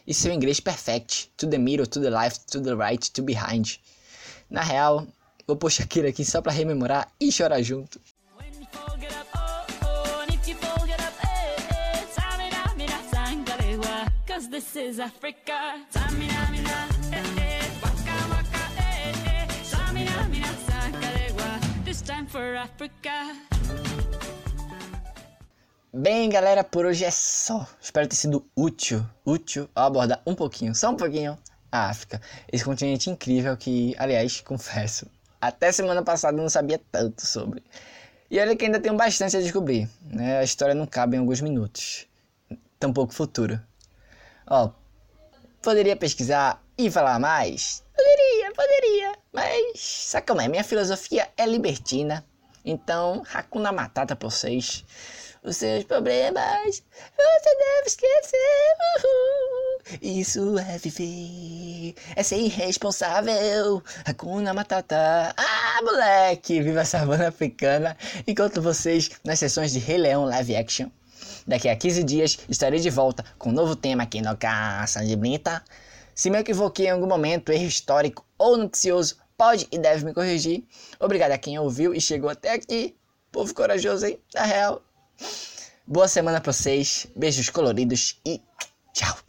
e 0.08 0.14
seu 0.14 0.32
inglês 0.32 0.58
perfect. 0.58 1.30
To 1.36 1.46
the 1.46 1.58
middle, 1.58 1.86
to 1.86 2.00
the 2.00 2.08
left, 2.08 2.50
to 2.52 2.60
the 2.60 2.74
right, 2.74 3.10
to 3.12 3.22
behind. 3.22 3.78
Na 4.50 4.62
real, 4.62 5.06
vou 5.46 5.54
pôr 5.54 5.70
Shakira 5.70 6.08
aqui 6.08 6.24
só 6.24 6.40
pra 6.40 6.50
rememorar 6.50 7.12
e 7.20 7.30
chorar 7.30 7.62
junto. 7.62 8.00
this 14.50 14.76
is 14.76 14.98
Africa. 14.98 15.84
Bem, 26.00 26.30
galera, 26.30 26.62
por 26.62 26.86
hoje 26.86 27.04
é 27.04 27.10
só. 27.10 27.66
Espero 27.80 28.06
ter 28.06 28.14
sido 28.14 28.48
útil, 28.54 29.04
útil 29.26 29.68
ao 29.74 29.86
abordar 29.86 30.22
um 30.24 30.32
pouquinho, 30.32 30.72
só 30.72 30.90
um 30.90 30.96
pouquinho, 30.96 31.36
a 31.72 31.88
África. 31.88 32.22
Esse 32.52 32.64
continente 32.64 33.10
incrível 33.10 33.56
que, 33.56 33.96
aliás, 33.98 34.40
confesso, 34.40 35.10
até 35.40 35.72
semana 35.72 36.00
passada 36.04 36.36
não 36.36 36.48
sabia 36.48 36.80
tanto 36.92 37.26
sobre. 37.26 37.64
E 38.30 38.38
olha 38.38 38.54
que 38.54 38.64
ainda 38.64 38.78
tenho 38.78 38.96
bastante 38.96 39.36
a 39.36 39.40
descobrir, 39.40 39.90
né? 40.04 40.38
A 40.38 40.44
história 40.44 40.72
não 40.72 40.86
cabe 40.86 41.16
em 41.16 41.18
alguns 41.18 41.40
minutos, 41.40 42.06
tampouco 42.78 43.12
futuro. 43.12 43.60
Ó, 44.46 44.70
poderia 45.60 45.96
pesquisar 45.96 46.62
e 46.78 46.88
falar 46.92 47.18
mais? 47.18 47.82
Poderia, 47.96 48.52
poderia. 48.52 49.18
Mas, 49.32 49.80
sabe 49.80 50.28
como 50.28 50.40
é? 50.40 50.46
Minha 50.46 50.62
filosofia 50.62 51.28
é 51.36 51.44
libertina. 51.44 52.24
Então, 52.64 53.24
Hakuna 53.34 53.72
Matata 53.72 54.14
pra 54.14 54.30
vocês. 54.30 54.84
Os 55.42 55.56
seus 55.56 55.84
problemas 55.84 56.82
você 57.16 57.56
deve 57.58 57.86
esquecer. 57.86 58.38
Uhul. 58.96 59.98
Isso 60.02 60.58
é 60.58 60.78
viver, 60.78 61.94
é 62.14 62.22
ser 62.22 62.38
irresponsável. 62.38 63.82
Hakuna 64.04 64.52
Matata. 64.52 65.34
Ah, 65.36 65.80
moleque! 65.82 66.60
Viva 66.60 66.82
a 66.82 66.84
savana 66.84 67.28
africana. 67.28 67.96
Encontro 68.26 68.60
vocês 68.60 69.10
nas 69.24 69.38
sessões 69.38 69.72
de 69.72 69.78
Rei 69.78 69.98
Leão 69.98 70.24
Live 70.24 70.56
Action 70.56 70.90
Daqui 71.48 71.68
a 71.68 71.74
15 71.74 72.04
dias 72.04 72.38
estarei 72.46 72.78
de 72.78 72.90
volta 72.90 73.24
com 73.38 73.48
um 73.48 73.52
novo 73.52 73.74
tema 73.74 74.02
aqui 74.02 74.20
no 74.20 74.36
Caça 74.36 75.02
de 75.02 75.16
Brita. 75.16 75.64
Se 76.14 76.28
me 76.28 76.38
equivoquei 76.38 76.86
em 76.86 76.90
algum 76.90 77.06
momento, 77.06 77.50
erro 77.50 77.64
histórico 77.64 78.22
ou 78.36 78.56
noticioso, 78.58 79.16
pode 79.36 79.66
e 79.72 79.78
deve 79.78 80.04
me 80.04 80.12
corrigir. 80.12 80.64
Obrigado 81.00 81.32
a 81.32 81.38
quem 81.38 81.58
ouviu 81.58 81.94
e 81.94 82.00
chegou 82.00 82.28
até 82.28 82.52
aqui. 82.52 82.94
Povo 83.32 83.54
corajoso, 83.54 84.06
hein? 84.06 84.18
Na 84.34 84.42
real. 84.42 84.82
Boa 85.86 86.08
semana 86.08 86.40
pra 86.40 86.52
vocês. 86.52 87.06
Beijos 87.16 87.48
coloridos 87.48 88.20
e 88.24 88.40
tchau. 88.92 89.27